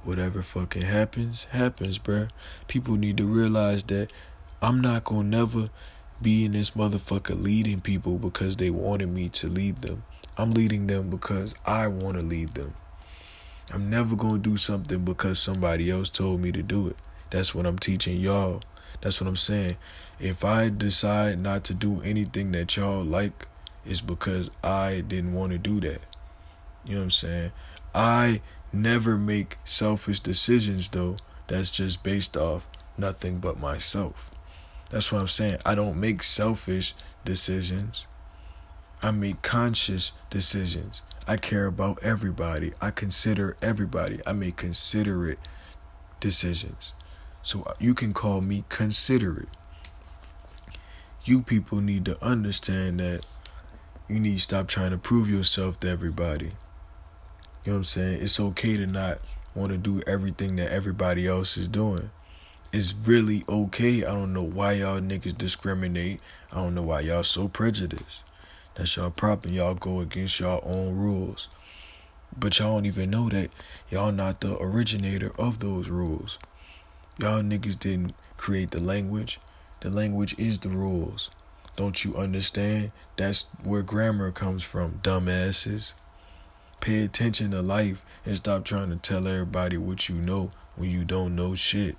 Whatever 0.04 0.42
fucking 0.42 0.82
happens, 0.82 1.46
happens, 1.46 2.00
bruh. 2.00 2.30
People 2.68 2.96
need 2.96 3.18
to 3.18 3.26
realize 3.26 3.84
that 3.84 4.12
I'm 4.62 4.82
not 4.82 5.04
gonna 5.04 5.24
never 5.24 5.70
be 6.22 6.46
in 6.46 6.54
this 6.54 6.72
motherfucker 6.72 7.42
leading 7.42 7.82
people 7.82 8.18
because 8.18 8.58
they 8.58 8.70
wanted 8.70 9.10
me 9.10 9.30
to 9.30 9.48
lead 9.48 9.82
them. 9.82 10.04
I'm 10.38 10.52
leading 10.52 10.88
them 10.88 11.10
because 11.10 11.56
I 11.66 11.88
want 11.88 12.18
to 12.18 12.24
lead 12.24 12.56
them. 12.56 12.74
I'm 13.72 13.90
never 13.90 14.16
going 14.16 14.42
to 14.42 14.50
do 14.50 14.58
something 14.58 15.06
because 15.06 15.40
somebody 15.40 15.90
else 15.90 16.10
told 16.10 16.42
me 16.42 16.52
to 16.52 16.62
do 16.62 16.88
it. 16.88 16.98
That's 17.30 17.56
what 17.56 17.66
I'm 17.66 17.80
teaching 17.80 18.18
y'all. 18.18 18.62
That's 19.02 19.20
what 19.20 19.28
I'm 19.28 19.38
saying. 19.38 19.78
If 20.20 20.46
I 20.46 20.70
decide 20.70 21.40
not 21.40 21.64
to 21.66 21.74
do 21.74 22.02
anything 22.02 22.52
that 22.52 22.76
y'all 22.76 23.04
like, 23.04 23.48
it's 23.86 24.02
because 24.02 24.50
I 24.64 25.02
didn't 25.02 25.34
want 25.34 25.52
to 25.52 25.58
do 25.58 25.80
that. 25.82 26.02
You 26.86 26.94
know 26.94 27.00
what 27.00 27.04
I'm 27.04 27.12
saying? 27.12 27.52
I 27.94 28.42
never 28.72 29.18
make 29.18 29.58
selfish 29.66 30.20
decisions 30.20 30.88
though. 30.88 31.18
That's 31.48 31.70
just 31.72 32.04
based 32.04 32.38
off 32.38 32.68
nothing 32.98 33.40
but 33.40 33.60
myself. 33.60 34.32
That's 34.90 35.12
what 35.12 35.20
I'm 35.20 35.28
saying. 35.28 35.58
I 35.66 35.76
don't 35.76 36.00
make 36.00 36.24
selfish 36.24 36.94
decisions. 37.26 38.08
I 39.04 39.12
make 39.12 39.42
conscious 39.42 40.14
decisions. 40.30 41.02
I 41.28 41.36
care 41.36 41.66
about 41.66 42.02
everybody. 42.02 42.72
I 42.80 42.90
consider 42.90 43.58
everybody. 43.62 44.22
I 44.26 44.32
make 44.32 44.56
considerate 44.56 45.40
decisions. 46.22 46.94
So 47.42 47.64
uh, 47.64 47.74
you 47.80 47.96
can 47.96 48.14
call 48.14 48.40
me 48.40 48.64
considerate. 48.70 49.50
You 51.26 51.42
people 51.42 51.82
need 51.82 52.06
to 52.06 52.24
understand 52.24 53.02
that 53.02 53.26
you 54.08 54.22
need 54.22 54.38
to 54.38 54.44
stop 54.44 54.68
trying 54.70 54.92
to 54.92 54.98
prove 54.98 55.30
yourself 55.30 55.82
to 55.82 55.90
everybody. 55.90 56.54
You 57.66 57.72
know 57.72 57.74
what 57.74 57.76
I'm 57.80 57.84
saying? 57.84 58.22
It's 58.22 58.40
okay 58.40 58.78
to 58.78 58.88
not 58.88 59.20
want 59.54 59.74
to 59.74 59.78
do 59.78 60.02
everything 60.08 60.56
that 60.56 60.72
everybody 60.72 61.28
else 61.28 61.58
is 61.58 61.68
doing. 61.68 62.10
It's 62.72 62.94
really 62.94 63.44
okay. 63.50 64.06
I 64.06 64.14
don't 64.14 64.32
know 64.32 64.44
why 64.44 64.74
y'all 64.74 65.02
niggas 65.02 65.38
discriminate. 65.38 66.22
I 66.54 66.56
don't 66.56 66.74
know 66.74 66.84
why 66.84 67.02
y'all 67.02 67.24
so 67.24 67.50
prejudiced. 67.50 68.24
That's 68.76 68.96
y'all 68.96 69.12
problem. 69.12 69.54
Y'all 69.54 69.76
go 69.76 70.00
against 70.00 70.40
y'all 70.40 70.62
own 70.64 70.96
rules. 70.96 71.50
But 72.38 72.58
y'all 72.58 72.76
don't 72.76 72.86
even 72.86 73.12
know 73.12 73.30
that 73.30 73.52
y'all 73.90 74.12
not 74.12 74.42
the 74.42 74.58
originator 74.58 75.32
of 75.38 75.60
those 75.60 75.90
rules. 75.90 76.40
Y'all 77.20 77.44
niggas 77.44 77.78
didn't 77.78 78.16
create 78.38 78.72
the 78.72 78.80
language. 78.80 79.40
The 79.82 79.90
language 79.92 80.34
is 80.40 80.60
the 80.60 80.70
rules. 80.70 81.30
Don't 81.76 82.04
you 82.04 82.16
understand? 82.16 82.92
That's 83.18 83.46
where 83.64 83.84
grammar 83.84 84.32
comes 84.32 84.64
from, 84.64 85.00
dumbasses. 85.04 85.94
Pay 86.82 87.04
attention 87.04 87.52
to 87.52 87.62
life 87.62 88.02
and 88.26 88.36
stop 88.36 88.66
trying 88.66 88.90
to 88.90 88.96
tell 88.96 89.28
everybody 89.28 89.78
what 89.78 90.10
you 90.10 90.16
know 90.16 90.52
when 90.76 90.90
you 90.90 91.06
don't 91.06 91.36
know 91.36 91.56
shit. 91.56 91.96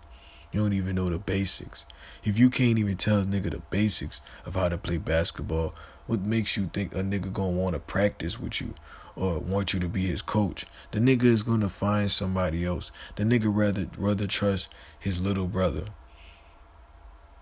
You 0.53 0.61
don't 0.61 0.73
even 0.73 0.97
know 0.97 1.11
the 1.11 1.19
basics. 1.19 1.85
If 2.23 2.39
you 2.39 2.51
can't 2.51 2.79
even 2.79 2.97
tell 2.97 3.21
a 3.21 3.25
nigga 3.25 3.51
the 3.51 3.63
basics 3.71 4.21
of 4.45 4.55
how 4.55 4.69
to 4.69 4.79
play 4.79 4.99
basketball, 4.99 5.75
what 6.07 6.21
makes 6.21 6.57
you 6.57 6.71
think 6.73 6.95
a 6.95 7.03
nigga 7.03 7.33
gonna 7.33 7.51
wanna 7.51 7.79
practice 7.79 8.39
with 8.39 8.61
you 8.61 8.75
or 9.17 9.39
want 9.39 9.73
you 9.73 9.81
to 9.81 9.89
be 9.89 10.07
his 10.07 10.23
coach? 10.23 10.67
The 10.91 10.99
nigga 10.99 11.25
is 11.25 11.43
gonna 11.43 11.69
find 11.69 12.11
somebody 12.11 12.65
else. 12.65 12.91
The 13.17 13.25
nigga 13.25 13.55
rather 13.55 13.89
rather 13.97 14.27
trust 14.27 14.69
his 14.99 15.21
little 15.21 15.47
brother. 15.47 15.85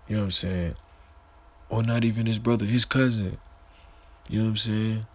You 0.07 0.15
know 0.15 0.21
what 0.21 0.25
I'm 0.25 0.31
saying? 0.31 0.75
Or 1.69 1.83
not 1.83 2.03
even 2.03 2.25
his 2.25 2.39
brother, 2.39 2.65
his 2.65 2.85
cousin. 2.85 3.37
You 4.29 4.39
know 4.39 4.45
what 4.45 4.51
I'm 4.51 4.57
saying? 4.57 5.05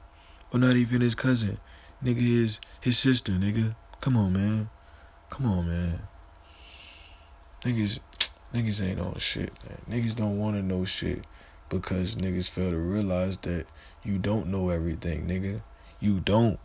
Or 0.52 0.58
not 0.58 0.76
even 0.76 1.00
his 1.00 1.14
cousin. 1.14 1.58
Nigga 2.04 2.22
is 2.44 2.60
his 2.80 2.98
sister, 2.98 3.32
nigga. 3.32 3.74
Come 4.00 4.16
on, 4.16 4.32
man. 4.32 4.70
Come 5.30 5.46
on, 5.46 5.68
man. 5.68 6.00
Niggas 7.64 7.98
niggas 8.54 8.82
ain't 8.82 9.00
on 9.00 9.18
shit, 9.18 9.52
man. 9.66 10.02
Niggas 10.02 10.14
don't 10.14 10.38
wanna 10.38 10.62
know 10.62 10.84
shit 10.84 11.24
because 11.68 12.16
niggas 12.16 12.50
fail 12.50 12.70
to 12.70 12.78
realize 12.78 13.36
that 13.38 13.66
you 14.04 14.18
don't 14.18 14.46
know 14.48 14.70
everything, 14.70 15.26
nigga. 15.26 15.62
You 16.00 16.20
don't. 16.20 16.58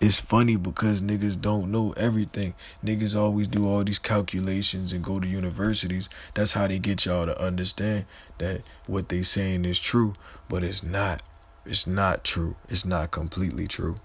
It's 0.00 0.20
funny 0.20 0.54
because 0.54 1.02
niggas 1.02 1.40
don't 1.40 1.72
know 1.72 1.92
everything. 1.96 2.54
Niggas 2.84 3.18
always 3.18 3.48
do 3.48 3.68
all 3.68 3.82
these 3.82 3.98
calculations 3.98 4.92
and 4.92 5.02
go 5.02 5.18
to 5.18 5.26
universities. 5.26 6.08
That's 6.34 6.52
how 6.52 6.68
they 6.68 6.78
get 6.78 7.04
y'all 7.04 7.26
to 7.26 7.40
understand 7.40 8.04
that 8.38 8.62
what 8.86 9.08
they 9.08 9.24
saying 9.24 9.64
is 9.64 9.80
true, 9.80 10.14
but 10.48 10.62
it's 10.62 10.84
not. 10.84 11.22
It's 11.66 11.86
not 11.86 12.22
true. 12.22 12.54
It's 12.68 12.84
not 12.84 13.10
completely 13.10 13.66
true. 13.66 13.98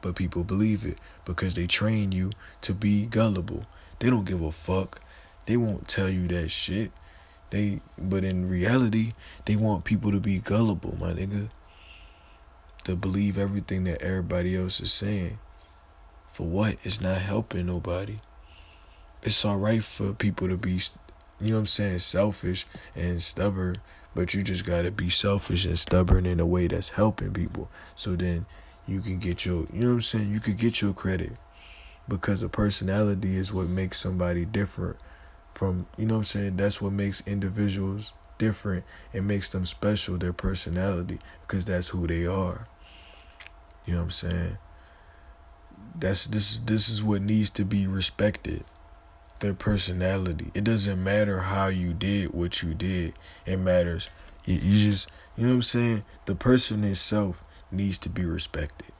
But 0.00 0.14
people 0.14 0.44
believe 0.44 0.86
it 0.86 0.98
because 1.24 1.56
they 1.56 1.66
train 1.66 2.12
you 2.12 2.30
to 2.60 2.72
be 2.72 3.06
gullible. 3.06 3.66
They 3.98 4.10
don't 4.10 4.24
give 4.24 4.42
a 4.42 4.52
fuck. 4.52 5.00
They 5.46 5.56
won't 5.56 5.88
tell 5.88 6.08
you 6.08 6.28
that 6.28 6.50
shit. 6.50 6.92
They 7.52 7.82
but 7.98 8.24
in 8.24 8.48
reality, 8.48 9.12
they 9.44 9.56
want 9.56 9.84
people 9.84 10.10
to 10.10 10.20
be 10.20 10.38
gullible, 10.38 10.96
my 10.98 11.12
nigga. 11.12 11.50
To 12.84 12.96
believe 12.96 13.36
everything 13.36 13.84
that 13.84 14.00
everybody 14.00 14.56
else 14.56 14.80
is 14.80 14.90
saying. 14.90 15.38
For 16.30 16.46
what? 16.46 16.78
It's 16.82 17.02
not 17.02 17.20
helping 17.20 17.66
nobody. 17.66 18.20
It's 19.22 19.44
alright 19.44 19.84
for 19.84 20.14
people 20.14 20.48
to 20.48 20.56
be 20.56 20.80
you 21.40 21.50
know 21.50 21.56
what 21.56 21.60
I'm 21.60 21.66
saying, 21.66 21.98
selfish 21.98 22.66
and 22.96 23.22
stubborn, 23.22 23.82
but 24.14 24.32
you 24.32 24.42
just 24.42 24.64
gotta 24.64 24.90
be 24.90 25.10
selfish 25.10 25.66
and 25.66 25.78
stubborn 25.78 26.24
in 26.24 26.40
a 26.40 26.46
way 26.46 26.68
that's 26.68 26.88
helping 26.88 27.34
people. 27.34 27.70
So 27.94 28.16
then 28.16 28.46
you 28.86 29.02
can 29.02 29.18
get 29.18 29.44
your 29.44 29.66
you 29.70 29.82
know 29.82 29.88
what 29.88 29.94
I'm 29.96 30.00
saying, 30.00 30.30
you 30.30 30.40
could 30.40 30.56
get 30.56 30.80
your 30.80 30.94
credit. 30.94 31.32
Because 32.08 32.42
a 32.42 32.48
personality 32.48 33.36
is 33.36 33.52
what 33.52 33.68
makes 33.68 34.00
somebody 34.00 34.46
different 34.46 34.96
from 35.54 35.86
you 35.96 36.06
know 36.06 36.16
I'm 36.16 36.24
saying? 36.24 36.56
That's 36.56 36.80
what 36.80 36.92
makes 36.92 37.22
individuals 37.26 38.12
different 38.38 38.84
and 39.12 39.26
makes 39.26 39.50
them 39.50 39.64
special 39.64 40.18
their 40.18 40.32
personality 40.32 41.18
because 41.42 41.64
that's 41.64 41.88
who 41.88 42.06
they 42.06 42.26
are. 42.26 42.66
You 43.84 43.94
know 43.94 43.98
what 44.00 44.04
I'm 44.04 44.10
saying? 44.10 44.58
That's 45.98 46.26
this 46.26 46.58
this 46.58 46.88
is 46.88 47.02
what 47.02 47.22
needs 47.22 47.50
to 47.50 47.64
be 47.64 47.86
respected 47.86 48.64
their 49.40 49.54
personality. 49.54 50.50
It 50.54 50.64
doesn't 50.64 51.02
matter 51.02 51.40
how 51.40 51.66
you 51.66 51.92
did 51.92 52.32
what 52.32 52.62
you 52.62 52.74
did. 52.74 53.14
It 53.44 53.58
matters. 53.58 54.08
You, 54.44 54.54
you 54.54 54.90
just 54.90 55.10
you 55.36 55.44
know 55.44 55.50
what 55.50 55.56
I'm 55.56 55.62
saying? 55.62 56.04
The 56.26 56.34
person 56.34 56.84
itself 56.84 57.44
needs 57.70 57.98
to 57.98 58.08
be 58.08 58.24
respected. 58.24 58.92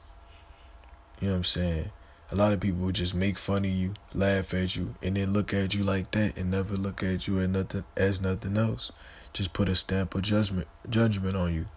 You 1.19 1.27
know 1.27 1.33
what 1.33 1.37
I'm 1.37 1.43
saying 1.45 1.91
a 2.33 2.35
lot 2.35 2.51
of 2.51 2.59
people 2.59 2.91
just 2.91 3.13
make 3.13 3.37
fun 3.37 3.63
of 3.63 3.69
you, 3.69 3.93
laugh 4.11 4.55
at 4.55 4.75
you, 4.75 4.95
and 5.03 5.15
then 5.15 5.33
look 5.33 5.53
at 5.53 5.75
you 5.75 5.83
like 5.83 6.09
that 6.11 6.35
and 6.35 6.49
never 6.49 6.75
look 6.75 7.03
at 7.03 7.27
you 7.27 7.39
as 7.39 7.47
nothing 7.47 7.83
as 7.95 8.21
nothing 8.21 8.57
else. 8.57 8.91
Just 9.33 9.53
put 9.53 9.69
a 9.69 9.75
stamp 9.75 10.15
of 10.15 10.23
judgment 10.23 10.67
judgment 10.89 11.37
on 11.37 11.53
you. 11.53 11.67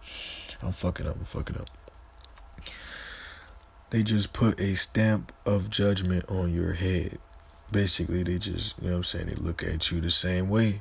I'm 0.63 0.71
fucking 0.71 1.05
up, 1.05 1.15
I'm 1.15 1.25
fucking 1.25 1.57
up. 1.57 1.69
They 3.91 4.01
just 4.01 4.33
put 4.33 4.59
a 4.59 4.73
stamp 4.73 5.31
of 5.45 5.69
judgment 5.69 6.25
on 6.27 6.51
your 6.51 6.73
head. 6.73 7.19
Basically, 7.71 8.23
they 8.23 8.39
just, 8.39 8.79
you 8.79 8.85
know 8.85 8.93
what 8.93 8.97
I'm 8.97 9.03
saying, 9.03 9.27
they 9.27 9.35
look 9.35 9.61
at 9.61 9.91
you 9.91 10.01
the 10.01 10.09
same 10.09 10.49
way. 10.49 10.79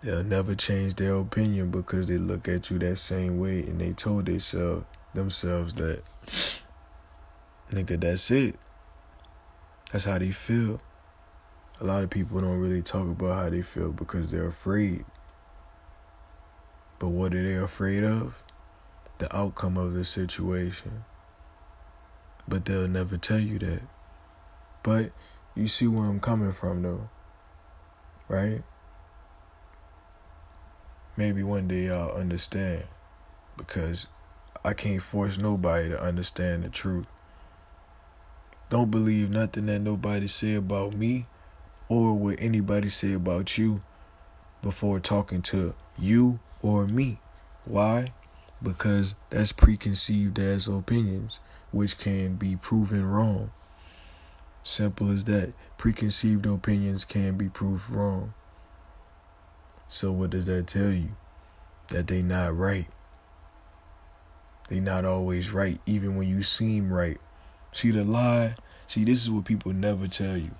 They'll 0.00 0.24
never 0.24 0.54
change 0.54 0.94
their 0.94 1.16
opinion 1.16 1.70
because 1.70 2.08
they 2.08 2.16
look 2.16 2.48
at 2.48 2.70
you 2.70 2.78
that 2.78 2.96
same 2.96 3.38
way 3.38 3.60
and 3.60 3.78
they 3.78 3.92
told 3.92 4.24
themselves 4.24 4.86
themselves 5.12 5.74
that 5.74 6.02
Nigga, 7.70 8.00
that's 8.00 8.30
it. 8.30 8.56
That's 9.92 10.04
how 10.04 10.18
they 10.18 10.30
feel. 10.30 10.80
A 11.80 11.84
lot 11.84 12.04
of 12.04 12.10
people 12.10 12.40
don't 12.40 12.60
really 12.60 12.82
talk 12.82 13.08
about 13.08 13.36
how 13.36 13.50
they 13.50 13.62
feel 13.62 13.92
because 13.92 14.30
they're 14.30 14.46
afraid. 14.46 15.04
But 16.98 17.08
what 17.08 17.34
are 17.34 17.42
they 17.42 17.56
afraid 17.56 18.04
of? 18.04 18.42
The 19.18 19.34
outcome 19.36 19.76
of 19.76 19.94
the 19.94 20.04
situation. 20.04 21.04
But 22.48 22.64
they'll 22.64 22.88
never 22.88 23.18
tell 23.18 23.40
you 23.40 23.58
that. 23.58 23.82
But 24.82 25.10
you 25.54 25.68
see 25.68 25.86
where 25.86 26.06
I'm 26.06 26.20
coming 26.20 26.52
from 26.52 26.82
though. 26.82 27.08
Right? 28.28 28.62
Maybe 31.16 31.42
one 31.42 31.66
day 31.66 31.86
y'all 31.86 32.16
understand 32.16 32.84
because 33.56 34.06
I 34.64 34.74
can't 34.74 35.02
force 35.02 35.38
nobody 35.38 35.88
to 35.88 36.02
understand 36.02 36.64
the 36.64 36.68
truth. 36.68 37.06
Don't 38.68 38.90
believe 38.90 39.30
nothing 39.30 39.66
that 39.66 39.78
nobody 39.78 40.26
say 40.26 40.54
about 40.54 40.94
me 40.94 41.26
or 41.88 42.14
what 42.14 42.36
anybody 42.40 42.88
say 42.88 43.12
about 43.12 43.56
you 43.56 43.82
before 44.60 44.98
talking 44.98 45.40
to 45.42 45.74
you 45.96 46.40
or 46.62 46.86
me. 46.86 47.20
Why? 47.64 48.08
Because 48.60 49.14
that's 49.30 49.52
preconceived 49.52 50.38
as 50.38 50.66
opinions, 50.66 51.38
which 51.70 51.98
can 51.98 52.34
be 52.34 52.56
proven 52.56 53.04
wrong. 53.04 53.52
Simple 54.64 55.12
as 55.12 55.24
that. 55.24 55.52
Preconceived 55.78 56.44
opinions 56.44 57.04
can 57.04 57.36
be 57.36 57.48
proved 57.48 57.88
wrong. 57.88 58.34
So 59.86 60.10
what 60.10 60.30
does 60.30 60.46
that 60.46 60.66
tell 60.66 60.90
you? 60.90 61.10
That 61.88 62.08
they 62.08 62.20
not 62.20 62.56
right. 62.56 62.88
They 64.68 64.80
not 64.80 65.04
always 65.04 65.52
right, 65.52 65.78
even 65.86 66.16
when 66.16 66.28
you 66.28 66.42
seem 66.42 66.92
right. 66.92 67.18
See 67.76 67.90
the 67.90 68.04
lie? 68.04 68.54
See, 68.86 69.04
this 69.04 69.22
is 69.22 69.30
what 69.30 69.44
people 69.44 69.74
never 69.74 70.08
tell 70.08 70.38
you. 70.38 70.52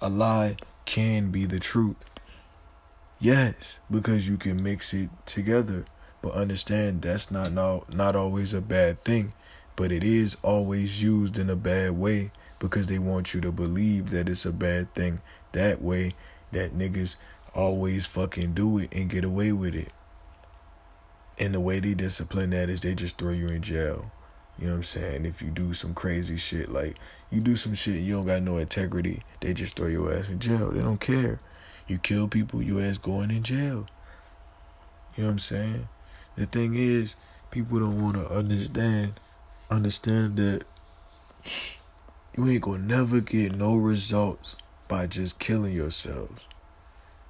A 0.00 0.08
lie 0.08 0.56
can 0.86 1.30
be 1.30 1.44
the 1.44 1.60
truth. 1.60 2.02
Yes, 3.20 3.78
because 3.90 4.26
you 4.26 4.38
can 4.38 4.62
mix 4.62 4.94
it 4.94 5.10
together. 5.26 5.84
But 6.22 6.32
understand 6.32 7.02
that's 7.02 7.30
not 7.30 7.52
not, 7.52 7.92
not 7.92 8.16
always 8.16 8.54
a 8.54 8.62
bad 8.62 8.98
thing, 8.98 9.34
but 9.76 9.92
it 9.92 10.02
is 10.02 10.38
always 10.42 11.02
used 11.02 11.36
in 11.36 11.50
a 11.50 11.56
bad 11.56 11.90
way 11.90 12.30
because 12.58 12.86
they 12.86 12.98
want 12.98 13.34
you 13.34 13.42
to 13.42 13.52
believe 13.52 14.08
that 14.08 14.30
it's 14.30 14.46
a 14.46 14.52
bad 14.52 14.94
thing. 14.94 15.20
That 15.52 15.82
way 15.82 16.12
that 16.52 16.72
niggas 16.72 17.16
always 17.54 18.06
fucking 18.06 18.54
do 18.54 18.78
it 18.78 18.94
and 18.94 19.10
get 19.10 19.24
away 19.24 19.52
with 19.52 19.74
it. 19.74 19.92
And 21.38 21.52
the 21.52 21.60
way 21.60 21.80
they 21.80 21.92
discipline 21.92 22.48
that 22.50 22.70
is 22.70 22.80
they 22.80 22.94
just 22.94 23.18
throw 23.18 23.32
you 23.32 23.48
in 23.48 23.60
jail. 23.60 24.10
You 24.58 24.66
know 24.66 24.72
what 24.72 24.76
I'm 24.78 24.82
saying? 24.84 25.26
If 25.26 25.42
you 25.42 25.50
do 25.50 25.74
some 25.74 25.94
crazy 25.94 26.36
shit, 26.36 26.70
like 26.70 26.96
you 27.30 27.40
do 27.40 27.56
some 27.56 27.74
shit, 27.74 27.96
and 27.96 28.06
you 28.06 28.14
don't 28.14 28.26
got 28.26 28.42
no 28.42 28.58
integrity, 28.58 29.22
they 29.40 29.54
just 29.54 29.76
throw 29.76 29.88
your 29.88 30.12
ass 30.12 30.28
in 30.28 30.38
jail. 30.38 30.70
They 30.70 30.80
don't 30.80 31.00
care. 31.00 31.40
You 31.88 31.98
kill 31.98 32.28
people, 32.28 32.62
your 32.62 32.82
ass 32.82 32.98
going 32.98 33.30
in 33.30 33.42
jail. 33.42 33.86
You 35.16 35.24
know 35.24 35.28
what 35.28 35.32
I'm 35.32 35.38
saying? 35.38 35.88
The 36.36 36.46
thing 36.46 36.74
is, 36.74 37.16
people 37.50 37.80
don't 37.80 38.02
want 38.02 38.16
to 38.16 38.28
understand, 38.32 39.14
understand 39.70 40.36
that 40.36 40.64
you 42.36 42.48
ain't 42.48 42.62
gonna 42.62 42.78
never 42.78 43.20
get 43.20 43.54
no 43.54 43.76
results 43.76 44.56
by 44.88 45.06
just 45.06 45.38
killing 45.38 45.74
yourselves. 45.74 46.48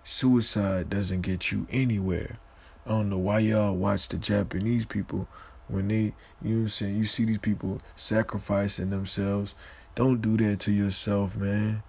Suicide 0.04 0.90
doesn't 0.90 1.22
get 1.22 1.50
you 1.50 1.66
anywhere. 1.70 2.38
I 2.86 2.90
don't 2.90 3.08
know 3.08 3.18
why 3.18 3.38
y'all 3.40 3.74
watch 3.74 4.08
the 4.08 4.16
Japanese 4.16 4.84
people 4.84 5.28
when 5.72 5.88
they, 5.88 6.14
you 6.42 6.50
know 6.50 6.54
what 6.56 6.60
I'm 6.62 6.68
saying, 6.68 6.96
you 6.96 7.04
see 7.04 7.24
these 7.24 7.38
people 7.38 7.80
sacrificing 7.96 8.90
themselves. 8.90 9.54
Don't 9.94 10.20
do 10.20 10.36
that 10.36 10.60
to 10.60 10.70
yourself, 10.70 11.36
man. 11.36 11.82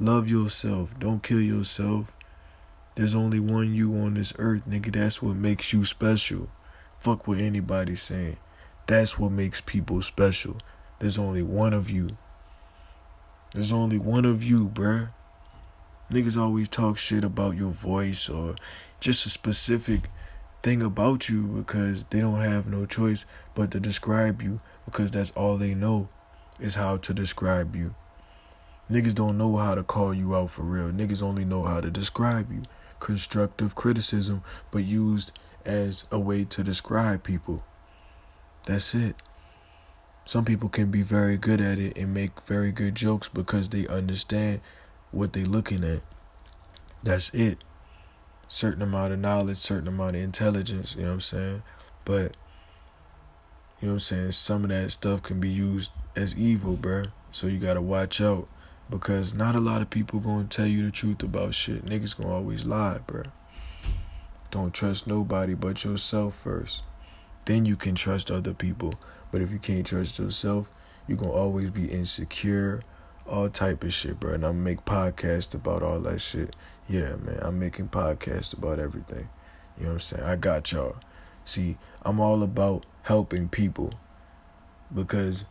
Love 0.00 0.28
yourself. 0.28 0.98
Don't 0.98 1.22
kill 1.22 1.40
yourself. 1.40 2.16
There's 2.96 3.14
only 3.14 3.38
one 3.38 3.72
you 3.72 3.94
on 3.94 4.14
this 4.14 4.32
earth, 4.38 4.62
nigga. 4.68 4.92
That's 4.92 5.22
what 5.22 5.36
makes 5.36 5.72
you 5.72 5.84
special. 5.84 6.48
Fuck 6.98 7.28
what 7.28 7.38
anybody's 7.38 8.02
saying. 8.02 8.38
That's 8.88 9.18
what 9.18 9.30
makes 9.30 9.60
people 9.60 10.02
special. 10.02 10.56
There's 10.98 11.18
only 11.18 11.42
one 11.42 11.72
of 11.72 11.90
you. 11.90 12.16
There's 13.54 13.72
only 13.72 13.98
one 13.98 14.24
of 14.24 14.42
you, 14.42 14.68
bruh. 14.68 15.10
Niggas 16.10 16.36
always 16.36 16.68
talk 16.68 16.98
shit 16.98 17.22
about 17.22 17.56
your 17.56 17.70
voice 17.70 18.28
or 18.28 18.56
just 18.98 19.26
a 19.26 19.30
specific 19.30 20.10
thing 20.62 20.82
about 20.82 21.28
you 21.28 21.46
because 21.46 22.04
they 22.04 22.20
don't 22.20 22.40
have 22.40 22.68
no 22.68 22.84
choice 22.84 23.26
but 23.54 23.70
to 23.70 23.80
describe 23.80 24.42
you 24.42 24.60
because 24.84 25.10
that's 25.10 25.30
all 25.32 25.56
they 25.56 25.74
know 25.74 26.08
is 26.60 26.74
how 26.74 26.96
to 26.96 27.14
describe 27.14 27.76
you. 27.76 27.94
Niggas 28.90 29.14
don't 29.14 29.36
know 29.36 29.56
how 29.56 29.74
to 29.74 29.82
call 29.82 30.14
you 30.14 30.34
out 30.34 30.50
for 30.50 30.62
real. 30.62 30.90
Niggas 30.90 31.22
only 31.22 31.44
know 31.44 31.62
how 31.62 31.80
to 31.80 31.90
describe 31.90 32.50
you. 32.50 32.62
Constructive 33.00 33.74
criticism, 33.74 34.42
but 34.70 34.78
used 34.78 35.38
as 35.64 36.06
a 36.10 36.18
way 36.18 36.44
to 36.44 36.62
describe 36.64 37.22
people. 37.22 37.62
That's 38.66 38.94
it. 38.94 39.14
Some 40.24 40.44
people 40.44 40.68
can 40.68 40.90
be 40.90 41.02
very 41.02 41.36
good 41.36 41.60
at 41.60 41.78
it 41.78 41.96
and 41.96 42.12
make 42.12 42.40
very 42.42 42.72
good 42.72 42.94
jokes 42.94 43.28
because 43.28 43.68
they 43.68 43.86
understand 43.86 44.60
what 45.10 45.32
they're 45.32 45.44
looking 45.44 45.84
at. 45.84 46.00
That's 47.02 47.30
it. 47.34 47.58
Certain 48.48 48.82
amount 48.82 49.12
of 49.12 49.18
knowledge, 49.18 49.58
certain 49.58 49.88
amount 49.88 50.16
of 50.16 50.22
intelligence, 50.22 50.94
you 50.96 51.02
know 51.02 51.08
what 51.08 51.14
I'm 51.14 51.20
saying? 51.20 51.62
But 52.04 52.36
you 53.80 53.86
know 53.86 53.92
what 53.92 53.92
I'm 53.92 53.98
saying? 54.00 54.32
Some 54.32 54.64
of 54.64 54.70
that 54.70 54.90
stuff 54.90 55.22
can 55.22 55.38
be 55.38 55.50
used 55.50 55.92
as 56.16 56.36
evil, 56.36 56.76
bruh. 56.76 57.12
So 57.30 57.46
you 57.46 57.58
gotta 57.58 57.82
watch 57.82 58.20
out. 58.20 58.48
Because 58.90 59.34
not 59.34 59.54
a 59.54 59.60
lot 59.60 59.82
of 59.82 59.90
people 59.90 60.18
gonna 60.18 60.44
tell 60.44 60.66
you 60.66 60.84
the 60.84 60.90
truth 60.90 61.22
about 61.22 61.54
shit. 61.54 61.84
Niggas 61.84 62.16
gonna 62.16 62.34
always 62.34 62.64
lie, 62.64 63.00
bruh. 63.06 63.30
Don't 64.50 64.72
trust 64.72 65.06
nobody 65.06 65.52
but 65.52 65.84
yourself 65.84 66.34
first. 66.34 66.82
Then 67.44 67.66
you 67.66 67.76
can 67.76 67.94
trust 67.94 68.30
other 68.30 68.54
people. 68.54 68.94
But 69.30 69.42
if 69.42 69.52
you 69.52 69.58
can't 69.58 69.86
trust 69.86 70.18
yourself, 70.18 70.72
you're 71.06 71.18
gonna 71.18 71.32
always 71.32 71.70
be 71.70 71.84
insecure, 71.84 72.80
all 73.28 73.48
type 73.48 73.84
of 73.84 73.92
shit, 73.92 74.18
bro. 74.18 74.34
And 74.34 74.46
I 74.46 74.52
make 74.52 74.84
podcasts 74.84 75.54
about 75.54 75.82
all 75.82 76.00
that 76.00 76.20
shit. 76.20 76.56
Yeah, 76.88 77.16
man, 77.16 77.38
I'm 77.42 77.58
making 77.58 77.88
podcasts 77.88 78.56
about 78.56 78.78
everything. 78.78 79.28
You 79.76 79.84
know 79.84 79.90
what 79.90 79.94
I'm 79.94 80.00
saying? 80.00 80.24
I 80.24 80.36
got 80.36 80.72
y'all. 80.72 80.96
See, 81.44 81.76
I'm 82.02 82.20
all 82.20 82.42
about 82.42 82.84
helping 83.02 83.48
people 83.48 83.92
because, 84.92 85.44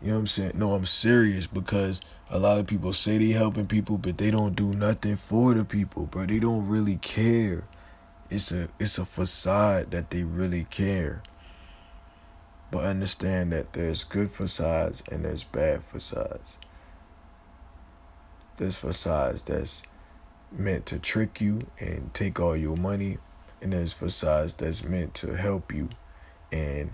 you 0.00 0.08
know 0.08 0.14
what 0.14 0.20
I'm 0.20 0.26
saying? 0.26 0.52
No, 0.54 0.74
I'm 0.74 0.86
serious 0.86 1.46
because 1.46 2.00
a 2.30 2.38
lot 2.38 2.58
of 2.58 2.66
people 2.66 2.92
say 2.92 3.18
they 3.18 3.30
helping 3.30 3.66
people, 3.66 3.98
but 3.98 4.18
they 4.18 4.30
don't 4.30 4.56
do 4.56 4.74
nothing 4.74 5.16
for 5.16 5.54
the 5.54 5.64
people, 5.64 6.06
bro. 6.06 6.26
They 6.26 6.38
don't 6.38 6.68
really 6.68 6.96
care. 6.96 7.64
It's 8.30 8.50
a 8.50 8.68
it's 8.78 8.98
a 8.98 9.04
facade 9.04 9.90
that 9.90 10.10
they 10.10 10.24
really 10.24 10.64
care. 10.64 11.22
But 12.70 12.84
understand 12.84 13.52
that 13.52 13.74
there's 13.74 14.04
good 14.04 14.30
facades 14.30 15.02
and 15.12 15.26
there's 15.26 15.44
bad 15.44 15.84
facades. 15.84 16.56
There's 18.56 18.76
facades 18.76 19.42
that's 19.42 19.82
meant 20.50 20.86
to 20.86 20.98
trick 20.98 21.40
you 21.40 21.66
and 21.78 22.12
take 22.14 22.38
all 22.38 22.56
your 22.56 22.76
money, 22.76 23.18
and 23.60 23.72
there's 23.72 23.92
facades 23.92 24.54
that's 24.54 24.84
meant 24.84 25.14
to 25.14 25.36
help 25.36 25.72
you 25.72 25.88
and 26.50 26.92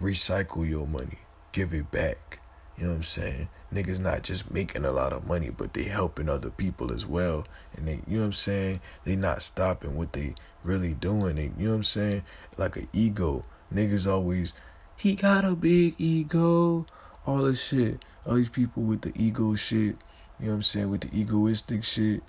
recycle 0.00 0.68
your 0.68 0.86
money, 0.86 1.18
give 1.52 1.74
it 1.74 1.90
back. 1.90 2.40
You 2.76 2.84
know 2.84 2.90
what 2.90 2.96
I'm 2.98 3.02
saying? 3.02 3.48
Niggas 3.74 3.98
not 3.98 4.22
just 4.22 4.52
making 4.52 4.84
a 4.84 4.92
lot 4.92 5.12
of 5.12 5.26
money, 5.26 5.50
but 5.50 5.74
they 5.74 5.82
helping 5.82 6.28
other 6.28 6.50
people 6.50 6.92
as 6.92 7.04
well. 7.06 7.44
And 7.76 7.88
they, 7.88 8.00
you 8.06 8.16
know 8.16 8.20
what 8.20 8.26
I'm 8.26 8.32
saying? 8.32 8.80
They 9.02 9.16
not 9.16 9.42
stopping 9.42 9.96
what 9.96 10.12
they 10.12 10.34
really 10.62 10.94
doing. 10.94 11.36
They, 11.36 11.50
you 11.58 11.66
know 11.66 11.70
what 11.70 11.76
I'm 11.76 11.82
saying? 11.82 12.22
Like 12.56 12.76
an 12.76 12.86
ego. 12.92 13.44
Niggas 13.74 14.08
always, 14.08 14.52
he 14.96 15.16
got 15.16 15.44
a 15.44 15.56
big 15.56 15.96
ego. 15.98 16.86
All 17.26 17.38
this 17.38 17.66
shit. 17.66 18.04
All 18.24 18.36
these 18.36 18.48
people 18.48 18.84
with 18.84 19.02
the 19.02 19.12
ego 19.16 19.56
shit. 19.56 19.96
You 20.38 20.46
know 20.46 20.52
what 20.52 20.56
I'm 20.56 20.62
saying? 20.62 20.90
With 20.90 21.00
the 21.02 21.18
egoistic 21.18 21.84
shit, 21.84 22.22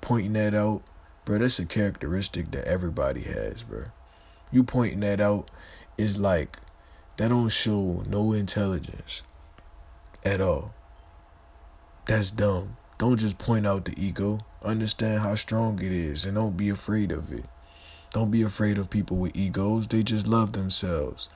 pointing 0.00 0.32
that 0.34 0.54
out, 0.54 0.82
bro, 1.24 1.38
that's 1.38 1.58
a 1.58 1.66
characteristic 1.66 2.50
that 2.50 2.66
everybody 2.66 3.22
has, 3.22 3.62
bro. 3.62 3.86
You 4.50 4.64
pointing 4.64 5.00
that 5.00 5.20
out 5.20 5.50
is 5.96 6.18
like, 6.18 6.58
that 7.16 7.28
don't 7.28 7.48
show 7.48 8.02
no 8.08 8.32
intelligence 8.32 9.22
at 10.24 10.40
all. 10.40 10.74
That's 12.06 12.30
dumb. 12.30 12.76
Don't 12.98 13.16
just 13.16 13.38
point 13.38 13.66
out 13.66 13.84
the 13.84 13.94
ego. 13.96 14.40
Understand 14.62 15.20
how 15.20 15.34
strong 15.36 15.80
it 15.80 15.92
is 15.92 16.26
and 16.26 16.34
don't 16.34 16.56
be 16.56 16.68
afraid 16.68 17.12
of 17.12 17.32
it. 17.32 17.44
Don't 18.12 18.30
be 18.30 18.42
afraid 18.42 18.78
of 18.78 18.90
people 18.90 19.16
with 19.16 19.36
egos. 19.36 19.86
They 19.88 20.02
just 20.02 20.26
love 20.26 20.52
themselves. 20.52 21.28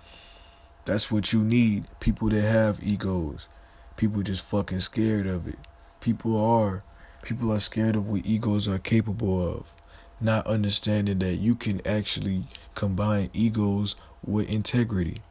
That's 0.84 1.10
what 1.10 1.32
you 1.32 1.42
need. 1.42 1.86
People 2.00 2.28
that 2.30 2.42
have 2.42 2.80
egos. 2.82 3.48
People 3.96 4.22
just 4.22 4.44
fucking 4.44 4.80
scared 4.80 5.26
of 5.26 5.46
it. 5.48 5.58
People 6.00 6.36
are. 6.42 6.82
People 7.22 7.52
are 7.52 7.60
scared 7.60 7.96
of 7.96 8.08
what 8.08 8.24
egos 8.24 8.68
are 8.68 8.78
capable 8.78 9.46
of. 9.46 9.74
Not 10.20 10.46
understanding 10.46 11.18
that 11.20 11.36
you 11.36 11.54
can 11.54 11.86
actually 11.86 12.44
combine 12.74 13.30
egos 13.32 13.96
with 14.24 14.48
integrity. 14.48 15.22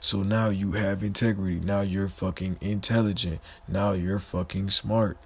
So 0.00 0.22
now 0.22 0.50
you 0.50 0.72
have 0.72 1.02
integrity. 1.02 1.60
Now 1.60 1.80
you're 1.80 2.08
fucking 2.08 2.58
intelligent. 2.60 3.40
Now 3.66 3.92
you're 3.92 4.18
fucking 4.18 4.70
smart. 4.70 5.18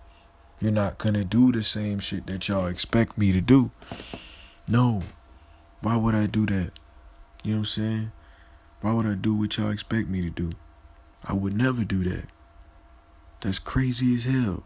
You're 0.60 0.72
not 0.72 0.98
gonna 0.98 1.24
do 1.24 1.52
the 1.52 1.62
same 1.62 1.98
shit 1.98 2.26
that 2.26 2.48
y'all 2.48 2.66
expect 2.66 3.18
me 3.18 3.32
to 3.32 3.40
do. 3.40 3.70
No. 4.68 5.02
Why 5.82 5.96
would 5.96 6.14
I 6.14 6.26
do 6.26 6.46
that? 6.46 6.72
You 7.42 7.52
know 7.52 7.56
what 7.56 7.58
I'm 7.58 7.64
saying? 7.64 8.12
Why 8.80 8.92
would 8.92 9.06
I 9.06 9.14
do 9.14 9.34
what 9.34 9.56
y'all 9.56 9.70
expect 9.70 10.08
me 10.08 10.22
to 10.22 10.30
do? 10.30 10.52
I 11.24 11.32
would 11.32 11.54
never 11.56 11.84
do 11.84 12.02
that. 12.04 12.24
That's 13.40 13.58
crazy 13.58 14.14
as 14.14 14.24
hell. 14.24 14.62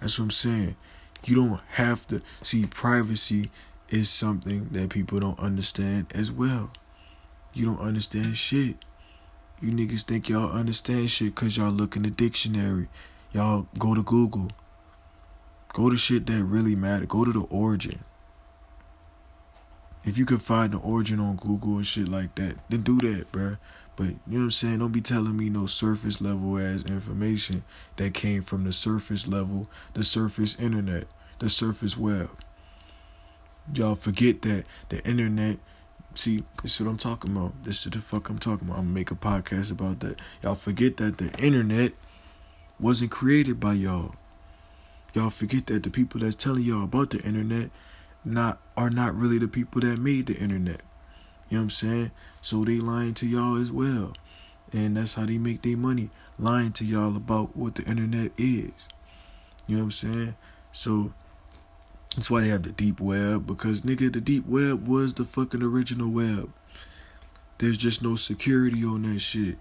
That's 0.00 0.18
what 0.18 0.24
I'm 0.24 0.30
saying. 0.30 0.76
You 1.24 1.34
don't 1.34 1.60
have 1.72 2.06
to 2.08 2.22
see 2.42 2.66
privacy 2.66 3.50
is 3.88 4.08
something 4.08 4.68
that 4.72 4.90
people 4.90 5.20
don't 5.20 5.38
understand 5.38 6.06
as 6.14 6.30
well. 6.30 6.70
You 7.52 7.66
don't 7.66 7.80
understand 7.80 8.36
shit. 8.36 8.76
You 9.60 9.72
niggas 9.72 10.02
think 10.02 10.28
y'all 10.28 10.50
understand 10.50 11.10
shit 11.10 11.34
cause 11.34 11.56
y'all 11.56 11.72
look 11.72 11.96
in 11.96 12.02
the 12.02 12.10
dictionary. 12.10 12.88
Y'all 13.32 13.66
go 13.78 13.94
to 13.94 14.02
Google. 14.02 14.50
Go 15.72 15.90
to 15.90 15.96
shit 15.96 16.26
that 16.26 16.44
really 16.44 16.76
matter. 16.76 17.06
Go 17.06 17.24
to 17.24 17.32
the 17.32 17.42
origin. 17.50 18.04
If 20.04 20.16
you 20.16 20.24
can 20.24 20.38
find 20.38 20.72
the 20.72 20.78
origin 20.78 21.20
on 21.20 21.36
Google 21.36 21.76
and 21.76 21.86
shit 21.86 22.08
like 22.08 22.34
that, 22.36 22.56
then 22.68 22.82
do 22.82 22.98
that, 23.00 23.30
bruh. 23.32 23.58
But 23.98 24.06
you 24.06 24.14
know 24.28 24.38
what 24.38 24.44
I'm 24.44 24.50
saying? 24.52 24.78
Don't 24.78 24.92
be 24.92 25.00
telling 25.00 25.36
me 25.36 25.50
no 25.50 25.66
surface 25.66 26.20
level 26.20 26.56
as 26.56 26.84
information 26.84 27.64
that 27.96 28.14
came 28.14 28.42
from 28.42 28.62
the 28.62 28.72
surface 28.72 29.26
level, 29.26 29.68
the 29.94 30.04
surface 30.04 30.54
internet, 30.54 31.08
the 31.40 31.48
surface 31.48 31.96
web. 31.98 32.30
Y'all 33.74 33.96
forget 33.96 34.42
that 34.42 34.66
the 34.88 35.04
internet. 35.04 35.58
See, 36.14 36.44
this 36.62 36.76
is 36.76 36.86
what 36.86 36.92
I'm 36.92 36.96
talking 36.96 37.36
about. 37.36 37.64
This 37.64 37.86
is 37.86 37.90
the 37.90 37.98
fuck 37.98 38.28
I'm 38.28 38.38
talking 38.38 38.68
about. 38.68 38.78
I'm 38.78 38.84
gonna 38.84 38.94
make 38.94 39.10
a 39.10 39.16
podcast 39.16 39.72
about 39.72 39.98
that. 39.98 40.20
Y'all 40.44 40.54
forget 40.54 40.96
that 40.98 41.18
the 41.18 41.32
internet 41.44 41.92
wasn't 42.78 43.10
created 43.10 43.58
by 43.58 43.72
y'all. 43.72 44.14
Y'all 45.12 45.28
forget 45.28 45.66
that 45.66 45.82
the 45.82 45.90
people 45.90 46.20
that's 46.20 46.36
telling 46.36 46.62
y'all 46.62 46.84
about 46.84 47.10
the 47.10 47.20
internet 47.22 47.70
not 48.24 48.60
are 48.76 48.90
not 48.90 49.16
really 49.16 49.38
the 49.38 49.48
people 49.48 49.80
that 49.80 49.98
made 49.98 50.26
the 50.26 50.36
internet. 50.36 50.82
You 51.48 51.56
know 51.56 51.60
what 51.60 51.64
I'm 51.64 51.70
saying? 51.70 52.10
So 52.40 52.64
they 52.64 52.78
lying 52.78 53.14
to 53.14 53.26
y'all 53.26 53.60
as 53.60 53.72
well. 53.72 54.14
And 54.72 54.96
that's 54.96 55.14
how 55.14 55.26
they 55.26 55.38
make 55.38 55.62
their 55.62 55.76
money. 55.76 56.10
Lying 56.38 56.72
to 56.72 56.84
y'all 56.84 57.16
about 57.16 57.56
what 57.56 57.74
the 57.74 57.84
internet 57.84 58.32
is. 58.36 58.88
You 59.66 59.76
know 59.76 59.82
what 59.82 59.84
I'm 59.84 59.90
saying? 59.92 60.36
So 60.72 61.12
that's 62.14 62.30
why 62.30 62.42
they 62.42 62.48
have 62.48 62.62
the 62.62 62.72
deep 62.72 63.00
web. 63.00 63.46
Because 63.46 63.82
nigga, 63.82 64.12
the 64.12 64.20
deep 64.20 64.46
web 64.46 64.86
was 64.86 65.14
the 65.14 65.24
fucking 65.24 65.62
original 65.62 66.10
web. 66.10 66.52
There's 67.58 67.78
just 67.78 68.02
no 68.02 68.14
security 68.14 68.84
on 68.84 69.02
that 69.02 69.20
shit. 69.20 69.58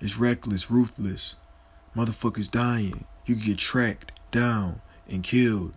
It's 0.00 0.18
reckless, 0.18 0.70
ruthless. 0.70 1.36
Motherfuckers 1.96 2.50
dying. 2.50 3.04
You 3.26 3.36
get 3.36 3.58
tracked 3.58 4.12
down 4.30 4.80
and 5.08 5.22
killed. 5.22 5.74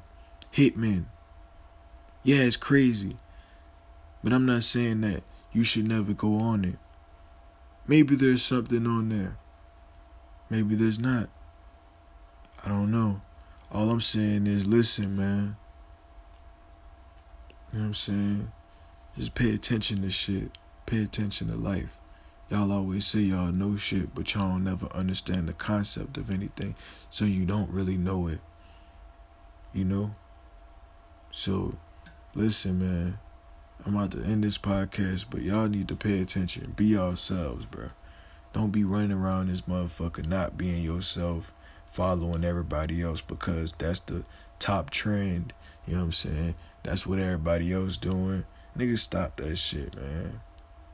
Hitmen. 0.54 1.06
Yeah, 2.24 2.42
it's 2.44 2.58
crazy. 2.58 3.18
But 4.24 4.34
I'm 4.34 4.46
not 4.46 4.64
saying 4.64 5.02
that 5.02 5.24
you 5.52 5.64
should 5.64 5.88
never 5.88 6.14
go 6.14 6.36
on 6.36 6.66
it. 6.66 6.76
Maybe 7.88 8.16
there's 8.16 8.44
something 8.44 8.86
on 8.86 9.10
there. 9.10 9.38
Maybe 10.50 10.76
there's 10.76 11.00
not. 11.00 11.30
I 12.66 12.70
don't 12.70 12.92
know. 12.92 13.22
All 13.72 13.90
I'm 13.90 14.02
saying 14.02 14.48
is 14.48 14.66
listen, 14.66 15.16
man. 15.16 15.58
You 17.72 17.80
know 17.80 17.84
what 17.84 17.88
I'm 17.88 17.94
saying? 17.94 18.52
Just 19.18 19.36
pay 19.36 19.54
attention 19.54 20.02
to 20.02 20.10
shit. 20.10 20.58
Pay 20.86 21.04
attention 21.04 21.50
to 21.50 21.56
life. 21.56 21.98
Y'all 22.50 22.72
always 22.72 23.06
say 23.06 23.20
y'all 23.20 23.52
know 23.52 23.76
shit, 23.76 24.16
but 24.16 24.34
y'all 24.34 24.52
don't 24.52 24.64
never 24.64 24.88
understand 24.94 25.50
the 25.50 25.54
concept 25.54 26.16
of 26.18 26.32
anything, 26.32 26.76
so 27.10 27.26
you 27.26 27.46
don't 27.46 27.70
really 27.70 27.98
know 27.98 28.28
it. 28.28 28.40
You 29.74 29.84
know? 29.84 30.16
So, 31.32 31.76
listen, 32.34 32.80
man. 32.80 33.20
I'm 33.86 33.96
about 33.96 34.12
to 34.12 34.24
end 34.24 34.44
this 34.44 34.58
podcast, 34.58 35.26
but 35.30 35.42
y'all 35.42 35.68
need 35.68 35.88
to 35.88 35.96
pay 35.96 36.20
attention. 36.22 36.74
Be 36.76 36.86
yourselves, 36.86 37.66
bro. 37.66 37.90
Don't 38.54 38.72
be 38.72 38.84
running 38.84 39.12
around 39.12 39.48
this 39.48 39.62
motherfucker 39.62 40.26
not 40.26 40.58
being 40.58 40.84
yourself, 40.84 41.54
following 41.86 42.44
everybody 42.44 43.02
else 43.02 43.22
because 43.22 43.74
that's 43.74 44.00
the 44.02 44.24
top 44.60 44.90
trend. 44.90 45.54
You 45.86 45.94
know 45.94 46.00
what 46.00 46.06
I'm 46.06 46.12
saying? 46.12 46.56
That's 46.84 47.08
what 47.08 47.20
everybody 47.20 47.72
else 47.72 47.98
doing. 47.98 48.46
Nigga, 48.78 48.98
stop 48.98 49.38
that 49.38 49.58
shit, 49.58 49.96
man. 49.96 50.42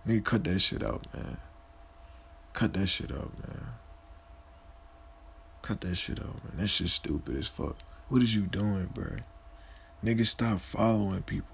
Nigga, 0.08 0.24
cut 0.24 0.44
that 0.44 0.60
shit 0.60 0.84
out, 0.84 1.08
man. 1.14 1.38
Cut 2.54 2.74
that 2.74 2.88
shit 2.88 3.12
out, 3.12 3.32
man. 3.48 3.66
Cut 5.62 5.82
that 5.82 5.96
shit 5.96 6.20
out, 6.20 6.44
man. 6.44 6.58
That 6.58 6.68
shit 6.68 6.90
stupid 6.90 7.38
as 7.38 7.48
fuck. 7.48 7.78
What 8.10 8.22
is 8.22 8.36
you 8.36 8.44
doing, 8.44 8.90
bro? 8.94 9.18
Nigga, 10.04 10.26
stop 10.26 10.60
following 10.60 11.24
people. 11.24 11.53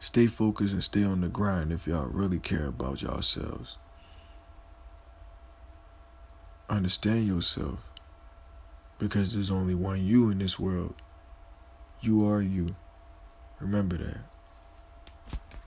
Stay 0.00 0.26
focused 0.26 0.72
and 0.72 0.82
stay 0.82 1.04
on 1.04 1.20
the 1.20 1.28
grind 1.28 1.70
if 1.70 1.86
y'all 1.86 2.06
really 2.06 2.38
care 2.38 2.66
about 2.66 3.02
yourselves. 3.02 3.76
Understand 6.70 7.26
yourself. 7.26 7.84
Because 8.98 9.34
there's 9.34 9.50
only 9.50 9.74
one 9.74 10.04
you 10.04 10.30
in 10.30 10.38
this 10.38 10.58
world. 10.58 10.94
You 12.00 12.26
are 12.30 12.40
you. 12.40 12.76
Remember 13.60 13.98
that. 13.98 14.29